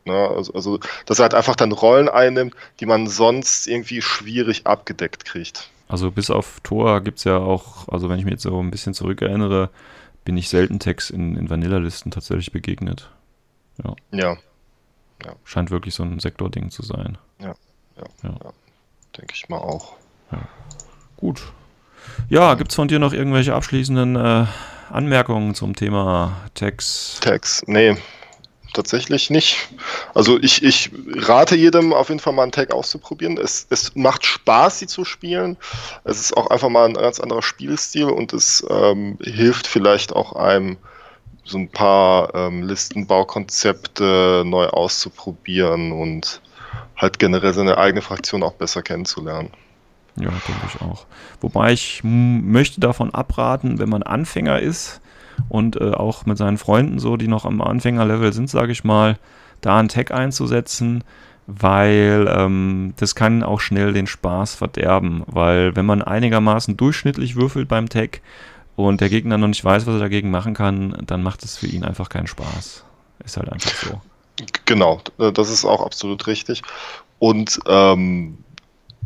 [0.06, 0.14] Ne?
[0.14, 5.26] Also, also, dass er halt einfach dann Rollen einnimmt, die man sonst irgendwie schwierig abgedeckt
[5.26, 5.72] kriegt.
[5.88, 8.71] Also bis auf Tor gibt es ja auch, also wenn ich mich jetzt so ein
[8.71, 9.69] bisschen zurückerinnere,
[10.25, 13.09] bin ich selten Text in, in Vanilla-Listen tatsächlich begegnet.
[13.84, 13.95] Ja,
[15.43, 17.17] Scheint wirklich so ein Sektording zu sein.
[19.17, 19.93] denke ich mal auch.
[21.17, 21.41] Gut.
[22.29, 24.45] Ja, gibt es von dir noch irgendwelche abschließenden äh,
[24.89, 27.23] Anmerkungen zum Thema Text?
[27.23, 27.63] Tags.
[27.67, 27.97] Nee,
[28.74, 29.69] tatsächlich nicht.
[30.13, 33.38] Also ich, ich rate jedem auf jeden Fall mal einen Tag auszuprobieren.
[33.38, 35.57] Es, es macht Spaß, sie zu spielen.
[36.03, 40.34] Es ist auch einfach mal ein ganz anderer Spielstil und es ähm, hilft vielleicht auch
[40.34, 40.78] einem,
[41.45, 46.41] so ein paar ähm, Listenbaukonzepte neu auszuprobieren und
[46.95, 49.49] halt generell seine eigene Fraktion auch besser kennenzulernen.
[50.15, 51.05] Ja, denke ich auch.
[51.41, 55.01] Wobei ich möchte davon abraten, wenn man Anfänger ist
[55.49, 59.17] und äh, auch mit seinen Freunden so, die noch am Anfängerlevel sind, sage ich mal,
[59.61, 61.03] da einen Tag einzusetzen,
[61.47, 67.67] weil ähm, das kann auch schnell den Spaß verderben, weil wenn man einigermaßen durchschnittlich würfelt
[67.67, 68.21] beim Tag
[68.75, 71.67] und der Gegner noch nicht weiß, was er dagegen machen kann, dann macht es für
[71.67, 72.84] ihn einfach keinen Spaß.
[73.23, 74.01] Ist halt einfach so.
[74.65, 76.61] Genau, äh, das ist auch absolut richtig.
[77.19, 78.38] Und ähm,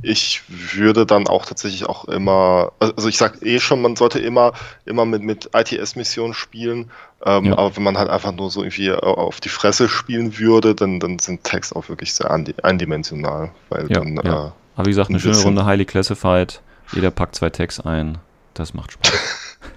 [0.02, 4.54] ich würde dann auch tatsächlich auch immer, also ich sag eh schon, man sollte immer,
[4.86, 6.91] immer mit, mit ITS-Missionen spielen,
[7.26, 7.58] ähm, Ja.
[7.58, 11.20] aber wenn man halt einfach nur so irgendwie auf die Fresse spielen würde, dann, dann
[11.20, 14.48] sind Tags auch wirklich sehr eindimensional, weil Ja, dann, ja.
[14.48, 15.38] Äh, Aber wie gesagt, eine Ein schöne.
[15.38, 16.62] Runde Highly Classified.
[16.91, 18.20] Jeder packt zwei Tags ein.
[18.54, 19.12] Das macht Spaß.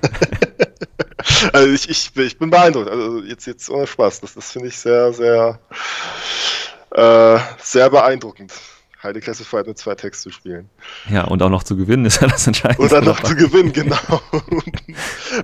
[1.53, 4.79] also ich, ich, ich bin beeindruckt, also jetzt, jetzt ohne Spaß, das, das finde ich
[4.79, 5.59] sehr, sehr,
[6.93, 8.53] äh, sehr beeindruckend.
[9.03, 10.69] Heide Classified mit zwei Tags zu spielen.
[11.09, 12.83] Ja, und auch noch zu gewinnen ist ja das Entscheidende.
[12.83, 13.97] Oder noch zu gewinnen, genau.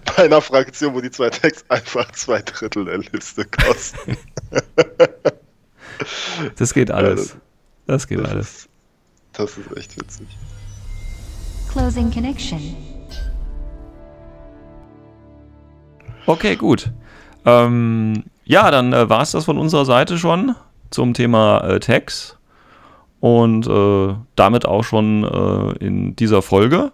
[0.04, 4.16] Bei einer Fraktion, wo die zwei Tags einfach zwei Drittel der Liste kosten.
[6.56, 7.38] Das geht alles.
[7.86, 8.48] Das geht Das alles.
[8.48, 8.68] ist,
[9.32, 10.26] das ist echt witzig.
[11.72, 12.76] Closing connection.
[16.26, 16.90] Okay, gut.
[17.46, 20.54] Ähm, ja, dann äh, war es das von unserer Seite schon
[20.90, 22.35] zum Thema äh, Tags.
[23.20, 26.92] Und äh, damit auch schon äh, in dieser Folge.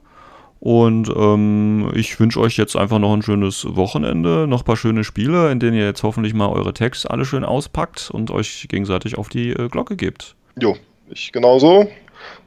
[0.61, 5.03] Und ähm, ich wünsche euch jetzt einfach noch ein schönes Wochenende, noch ein paar schöne
[5.03, 9.19] Spiele, in denen ihr jetzt hoffentlich mal eure Tags alle schön auspackt und euch gegenseitig
[9.19, 10.37] auf die äh, Glocke gebt.
[10.57, 10.77] Jo,
[11.11, 11.89] ich genauso.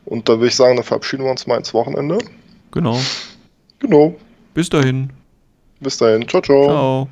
[0.05, 2.19] Und dann würde ich sagen, dann verabschieden wir uns mal ins Wochenende.
[2.71, 2.97] Genau.
[3.79, 4.15] Genau.
[4.53, 5.09] Bis dahin.
[5.81, 6.25] Bis dahin.
[6.27, 6.63] Ciao, ciao.
[6.63, 7.09] Ciao.